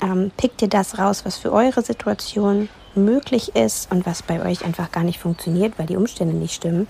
ähm, 0.00 0.30
pickt 0.36 0.62
ihr 0.62 0.68
das 0.68 0.98
raus, 0.98 1.24
was 1.24 1.36
für 1.36 1.52
eure 1.52 1.82
Situation 1.82 2.68
möglich 2.94 3.56
ist 3.56 3.90
und 3.90 4.06
was 4.06 4.22
bei 4.22 4.44
euch 4.44 4.64
einfach 4.64 4.92
gar 4.92 5.02
nicht 5.02 5.18
funktioniert, 5.18 5.76
weil 5.76 5.86
die 5.86 5.96
Umstände 5.96 6.34
nicht 6.34 6.54
stimmen. 6.54 6.86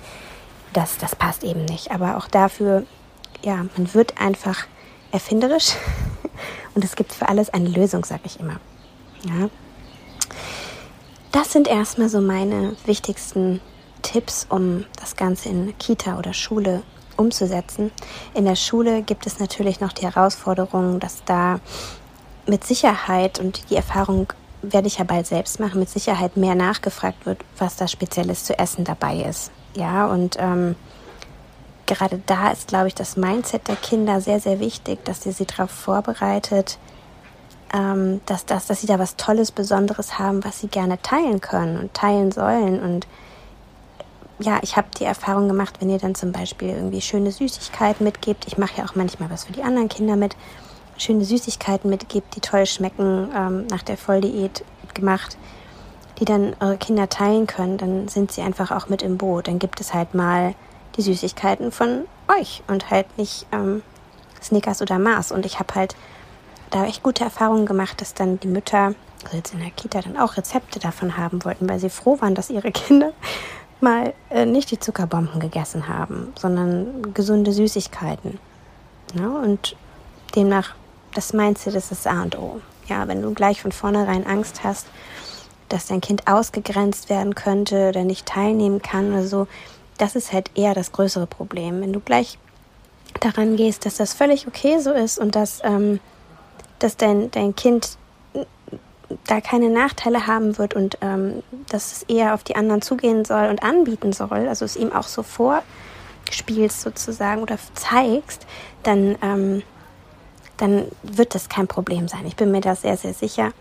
Das, 0.75 0.99
das 0.99 1.16
passt 1.16 1.43
eben 1.43 1.64
nicht. 1.64 1.90
Aber 1.90 2.19
auch 2.19 2.29
dafür, 2.29 2.85
ja, 3.43 3.64
man 3.77 3.95
wird 3.95 4.21
einfach 4.21 4.66
erfinderisch 5.12 5.73
und 6.75 6.85
es 6.85 6.96
gibt 6.96 7.12
für 7.12 7.29
alles 7.29 7.51
eine 7.51 7.68
Lösung, 7.68 8.05
sage 8.05 8.23
ich 8.25 8.40
immer. 8.40 8.61
Ja. 9.25 9.49
Das 11.33 11.53
sind 11.53 11.68
erstmal 11.68 12.09
so 12.09 12.20
meine 12.20 12.77
wichtigsten 12.87 13.61
Tipps, 14.03 14.46
um 14.49 14.85
das 14.99 15.16
Ganze 15.16 15.49
in 15.49 15.77
Kita 15.79 16.18
oder 16.18 16.33
Schule 16.33 16.83
umzusetzen. 17.16 17.92
In 18.35 18.46
der 18.46 18.57
Schule 18.57 19.03
gibt 19.03 19.27
es 19.27 19.38
natürlich 19.38 19.81
noch 19.81 19.92
die 19.92 20.05
Herausforderung, 20.05 20.99
dass 20.99 21.23
da 21.25 21.61
mit 22.46 22.64
Sicherheit, 22.64 23.38
und 23.38 23.70
die 23.70 23.77
Erfahrung 23.77 24.33
werde 24.62 24.88
ich 24.88 24.99
ja 24.99 25.05
bald 25.05 25.27
selbst 25.27 25.61
machen, 25.61 25.79
mit 25.81 25.88
Sicherheit 25.88 26.37
mehr 26.37 26.55
nachgefragt 26.55 27.27
wird, 27.27 27.44
was 27.59 27.77
da 27.77 27.87
Spezielles 27.87 28.44
zu 28.44 28.59
essen 28.59 28.85
dabei 28.85 29.23
ist. 29.23 29.51
Ja, 29.75 30.07
und 30.07 30.37
ähm, 30.38 30.75
gerade 31.94 32.20
da 32.26 32.50
ist, 32.50 32.68
glaube 32.68 32.88
ich, 32.88 32.94
das 32.94 33.16
Mindset 33.16 33.68
der 33.68 33.76
Kinder 33.76 34.20
sehr, 34.20 34.40
sehr 34.40 34.61
wichtig, 34.61 35.05
dass 35.05 35.26
ihr 35.26 35.33
sie 35.33 35.46
darauf 35.46 35.70
vorbereitet, 35.70 36.79
ähm, 37.74 38.20
dass, 38.26 38.46
dass, 38.46 38.66
dass 38.66 38.81
sie 38.81 38.87
da 38.87 38.98
was 38.98 39.16
Tolles, 39.16 39.50
Besonderes 39.50 40.18
haben, 40.18 40.44
was 40.44 40.61
sie 40.61 40.68
gerne 40.68 41.00
teilen 41.03 41.40
können 41.40 41.79
und 41.79 41.94
teilen 41.94 42.33
sollen. 42.33 42.81
Und 42.81 43.07
ja, 44.38 44.59
ich 44.62 44.76
habe 44.76 44.88
die 44.98 45.05
Erfahrung 45.05 45.48
gemacht, 45.48 45.76
wenn 45.81 45.90
ihr 45.90 45.98
dann 45.98 46.14
zum 46.14 46.33
Beispiel 46.33 46.70
irgendwie 46.70 47.00
schöne 47.00 47.33
Süßigkeiten 47.33 48.05
mitgebt, 48.05 48.46
ich 48.46 48.57
mache 48.57 48.79
ja 48.79 48.85
auch 48.85 48.94
manchmal 48.94 49.31
was 49.31 49.44
für 49.44 49.53
die 49.53 49.62
anderen 49.62 49.88
Kinder 49.88 50.16
mit, 50.16 50.37
schöne 50.96 51.24
Süßigkeiten 51.24 51.90
mitgibt, 51.90 52.37
die 52.37 52.40
toll 52.40 52.66
schmecken, 52.66 53.31
ähm, 53.35 53.66
nach 53.68 53.83
der 53.83 53.96
Volldiät 53.96 54.64
gemacht, 54.94 55.37
die 56.18 56.24
dann 56.24 56.55
eure 56.61 56.76
Kinder 56.76 57.09
teilen 57.09 57.46
können, 57.46 57.79
dann 57.79 58.09
sind 58.09 58.33
sie 58.33 58.42
einfach 58.42 58.70
auch 58.70 58.88
mit 58.88 59.03
im 59.03 59.16
Boot. 59.16 59.48
Dann 59.48 59.59
gibt 59.59 59.81
es 59.81 59.94
halt 59.94 60.14
mal 60.14 60.55
die 60.96 61.03
Süßigkeiten 61.03 61.72
von 61.72 62.05
euch 62.29 62.62
und 62.66 62.90
halt 62.90 63.18
nicht 63.18 63.46
ähm, 63.53 63.83
Snickers 64.42 64.83
oder 64.83 64.98
Mars. 64.98 65.33
Und 65.33 65.46
ich 65.46 65.59
habe 65.59 65.74
halt 65.74 65.96
da 66.70 66.85
echt 66.85 67.03
gute 67.03 67.24
Erfahrungen 67.24 67.66
gemacht, 67.66 68.00
dass 68.00 68.14
dann 68.14 68.40
die 68.40 68.48
Mütter, 68.48 68.94
also 69.24 69.37
jetzt 69.37 69.53
in 69.53 69.61
der 69.61 69.70
Kita, 69.70 70.00
dann 70.00 70.16
auch 70.16 70.37
Rezepte 70.37 70.79
davon 70.79 71.16
haben 71.16 71.44
wollten, 71.44 71.68
weil 71.68 71.79
sie 71.79 71.90
froh 71.90 72.20
waren, 72.20 72.35
dass 72.35 72.50
ihre 72.50 72.72
Kinder 72.72 73.12
mal 73.81 74.12
äh, 74.31 74.46
nicht 74.46 74.70
die 74.70 74.79
Zuckerbomben 74.79 75.40
gegessen 75.40 75.88
haben, 75.88 76.33
sondern 76.38 77.14
gesunde 77.14 77.53
Süßigkeiten. 77.53 78.38
Ja, 79.14 79.29
und 79.29 79.76
demnach, 80.37 80.74
das 81.14 81.33
meinst 81.33 81.66
du, 81.66 81.70
das 81.70 81.90
ist 81.90 82.07
A 82.07 82.22
und 82.22 82.38
O. 82.38 82.61
Ja, 82.87 83.09
wenn 83.09 83.22
du 83.22 83.33
gleich 83.33 83.62
von 83.62 83.72
vornherein 83.72 84.26
Angst 84.26 84.62
hast, 84.64 84.87
dass 85.68 85.87
dein 85.87 86.00
Kind 86.00 86.26
ausgegrenzt 86.26 87.09
werden 87.09 87.35
könnte 87.35 87.88
oder 87.88 88.05
nicht 88.05 88.26
teilnehmen 88.26 88.83
kann 88.83 89.12
oder 89.12 89.26
so, 89.26 89.46
das 90.00 90.16
ist 90.16 90.32
halt 90.32 90.50
eher 90.54 90.74
das 90.74 90.92
größere 90.92 91.26
Problem. 91.26 91.80
Wenn 91.80 91.92
du 91.92 92.00
gleich 92.00 92.38
daran 93.20 93.56
gehst, 93.56 93.86
dass 93.86 93.96
das 93.96 94.14
völlig 94.14 94.46
okay 94.46 94.78
so 94.78 94.92
ist 94.92 95.18
und 95.18 95.34
dass, 95.34 95.60
ähm, 95.64 96.00
dass 96.78 96.96
dein, 96.96 97.30
dein 97.30 97.54
Kind 97.54 97.98
da 99.26 99.40
keine 99.40 99.68
Nachteile 99.70 100.26
haben 100.26 100.56
wird 100.56 100.74
und 100.74 100.98
ähm, 101.00 101.42
dass 101.68 101.92
es 101.92 102.02
eher 102.04 102.34
auf 102.34 102.44
die 102.44 102.56
anderen 102.56 102.80
zugehen 102.80 103.24
soll 103.24 103.48
und 103.48 103.62
anbieten 103.62 104.12
soll, 104.12 104.48
also 104.48 104.64
es 104.64 104.76
ihm 104.76 104.92
auch 104.92 105.08
so 105.08 105.22
vorspielst 105.22 106.80
sozusagen 106.80 107.42
oder 107.42 107.58
zeigst, 107.74 108.46
dann, 108.84 109.16
ähm, 109.22 109.62
dann 110.56 110.86
wird 111.02 111.34
das 111.34 111.48
kein 111.48 111.66
Problem 111.66 112.06
sein. 112.06 112.24
Ich 112.26 112.36
bin 112.36 112.52
mir 112.52 112.60
da 112.60 112.76
sehr, 112.76 112.96
sehr 112.96 113.14
sicher. 113.14 113.52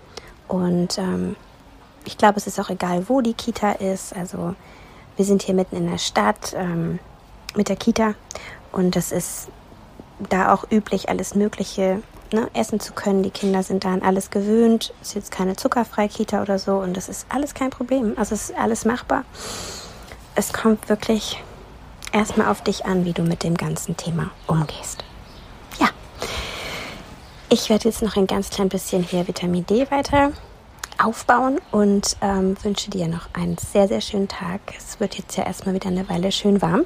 Und 0.47 0.97
ähm, 0.97 1.36
ich 2.06 2.17
glaube, 2.17 2.38
es 2.38 2.47
ist 2.47 2.60
auch 2.60 2.69
egal, 2.69 3.10
wo 3.10 3.21
die 3.21 3.34
Kita 3.34 3.71
ist. 3.73 4.15
Also 4.15 4.56
wir 5.20 5.26
sind 5.26 5.44
hier 5.44 5.54
mitten 5.54 5.76
in 5.76 5.92
der 5.92 5.98
Stadt 5.98 6.56
ähm, 6.56 6.98
mit 7.54 7.68
der 7.68 7.76
Kita 7.76 8.16
und 8.72 8.96
es 8.96 9.12
ist 9.12 9.50
da 10.30 10.54
auch 10.54 10.64
üblich, 10.72 11.10
alles 11.10 11.36
Mögliche 11.36 12.02
ne, 12.32 12.50
essen 12.54 12.80
zu 12.80 12.94
können. 12.94 13.22
Die 13.22 13.30
Kinder 13.30 13.62
sind 13.62 13.84
da 13.84 13.90
an 13.90 14.02
alles 14.02 14.30
gewöhnt. 14.30 14.94
Es 15.02 15.10
ist 15.10 15.16
jetzt 15.16 15.32
keine 15.32 15.58
Zuckerfrei-Kita 15.58 16.42
oder 16.42 16.58
so 16.58 16.78
und 16.78 16.96
das 16.96 17.10
ist 17.10 17.26
alles 17.28 17.54
kein 17.54 17.70
Problem. 17.70 18.14
Also 18.16 18.34
es 18.34 18.50
ist 18.50 18.58
alles 18.58 18.86
machbar. 18.86 19.26
Es 20.36 20.54
kommt 20.54 20.88
wirklich 20.88 21.44
erstmal 22.14 22.48
auf 22.48 22.64
dich 22.64 22.86
an, 22.86 23.04
wie 23.04 23.12
du 23.12 23.24
mit 23.24 23.44
dem 23.44 23.56
ganzen 23.56 23.98
Thema 23.98 24.32
umgehst. 24.48 25.04
Ja. 25.82 25.90
Ich 27.50 27.70
werde 27.70 27.90
jetzt 27.90 28.02
noch 28.02 28.16
ein 28.16 28.26
ganz 28.26 28.52
klein 28.52 28.70
bisschen 28.70 29.04
hier 29.04 29.28
Vitamin 29.28 29.66
D 29.66 29.92
weiter 29.92 30.32
aufbauen 31.02 31.60
und 31.72 32.18
ähm, 32.22 32.56
wünsche 32.64 32.90
dir 32.90 33.08
noch 33.08 33.30
einen 33.34 33.58
sehr, 33.58 33.88
sehr 33.88 34.02
schönen 34.02 34.28
Tag. 34.28 34.62
Es 34.78 35.00
wird 35.00 35.18
jetzt 35.18 35.38
ja 35.38 35.46
erstmal 35.46 35.76
wieder 35.76 35.88
eine 35.88 36.08
Weile 36.10 36.32
schön 36.32 36.62
warm. 36.62 36.86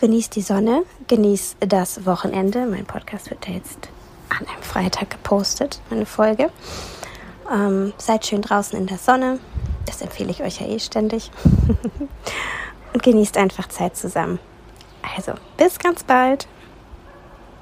Genieß 0.00 0.30
die 0.30 0.42
Sonne, 0.42 0.82
genieß 1.08 1.56
das 1.60 2.06
Wochenende. 2.06 2.66
Mein 2.66 2.86
Podcast 2.86 3.30
wird 3.30 3.46
ja 3.46 3.54
jetzt 3.54 3.88
an 4.30 4.46
einem 4.46 4.62
Freitag 4.62 5.10
gepostet, 5.10 5.80
eine 5.90 6.06
Folge. 6.06 6.50
Ähm, 7.52 7.92
seid 7.98 8.26
schön 8.26 8.42
draußen 8.42 8.78
in 8.78 8.86
der 8.86 8.98
Sonne. 8.98 9.38
Das 9.86 10.00
empfehle 10.00 10.30
ich 10.30 10.42
euch 10.42 10.60
ja 10.60 10.66
eh 10.66 10.78
ständig. 10.78 11.30
Und 12.92 13.02
genießt 13.02 13.36
einfach 13.36 13.68
Zeit 13.68 13.96
zusammen. 13.96 14.38
Also, 15.16 15.32
bis 15.56 15.78
ganz 15.78 16.02
bald. 16.02 16.48